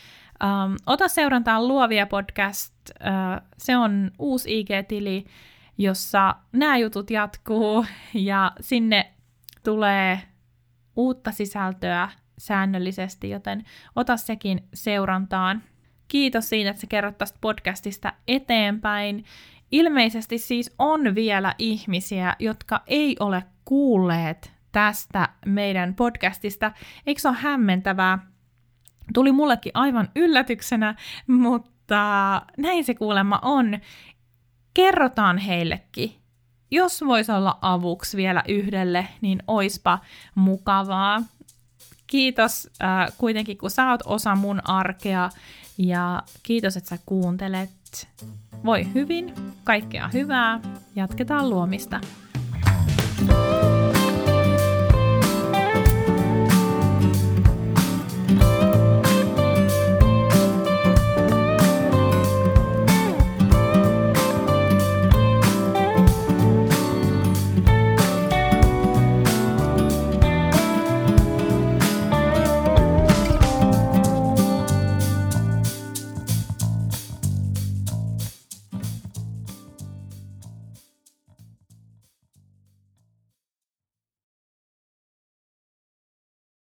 Um, 0.44 0.76
ota 0.86 1.08
seurantaa 1.08 1.62
Luovia 1.62 2.06
podcast, 2.06 2.74
uh, 2.90 3.46
se 3.58 3.76
on 3.76 4.10
uusi 4.18 4.60
IG-tili, 4.60 5.26
jossa 5.78 6.34
nämä 6.52 6.76
jutut 6.78 7.10
jatkuu 7.10 7.86
ja 8.14 8.52
sinne 8.60 9.12
tulee 9.64 10.22
uutta 10.96 11.32
sisältöä 11.32 12.08
säännöllisesti, 12.38 13.30
joten 13.30 13.64
ota 13.96 14.16
sekin 14.16 14.68
seurantaan. 14.74 15.62
Kiitos 16.08 16.48
siitä, 16.48 16.70
että 16.70 16.80
sä 16.80 16.86
kerrot 16.86 17.18
tästä 17.18 17.38
podcastista 17.40 18.12
eteenpäin. 18.28 19.24
Ilmeisesti 19.72 20.38
siis 20.38 20.74
on 20.78 21.14
vielä 21.14 21.54
ihmisiä, 21.58 22.36
jotka 22.38 22.82
ei 22.86 23.16
ole 23.20 23.42
kuulleet 23.64 24.52
tästä 24.72 25.28
meidän 25.46 25.94
podcastista. 25.94 26.72
Eikö 27.06 27.20
se 27.20 27.28
ole 27.28 27.36
hämmentävää? 27.40 28.18
Tuli 29.14 29.32
mullekin 29.32 29.72
aivan 29.74 30.08
yllätyksenä, 30.16 30.94
mutta 31.26 32.42
näin 32.58 32.84
se 32.84 32.94
kuulemma 32.94 33.38
on. 33.42 33.78
Kerrotaan 34.74 35.38
heillekin. 35.38 36.12
Jos 36.70 37.04
voisi 37.06 37.32
olla 37.32 37.58
avuksi 37.62 38.16
vielä 38.16 38.42
yhdelle, 38.48 39.08
niin 39.20 39.42
oispa 39.46 39.98
mukavaa 40.34 41.22
kiitos 42.06 42.70
äh, 42.82 43.12
kuitenkin, 43.18 43.58
kun 43.58 43.70
sä 43.70 43.90
oot 43.90 44.00
osa 44.04 44.36
mun 44.36 44.60
arkea 44.68 45.30
ja 45.78 46.22
kiitos, 46.42 46.76
että 46.76 46.88
sä 46.88 46.98
kuuntelet. 47.06 48.08
Voi 48.64 48.86
hyvin, 48.94 49.34
kaikkea 49.64 50.08
hyvää, 50.12 50.60
jatketaan 50.96 51.50
luomista. 51.50 52.00
thank 53.28 53.64
you 53.64 53.75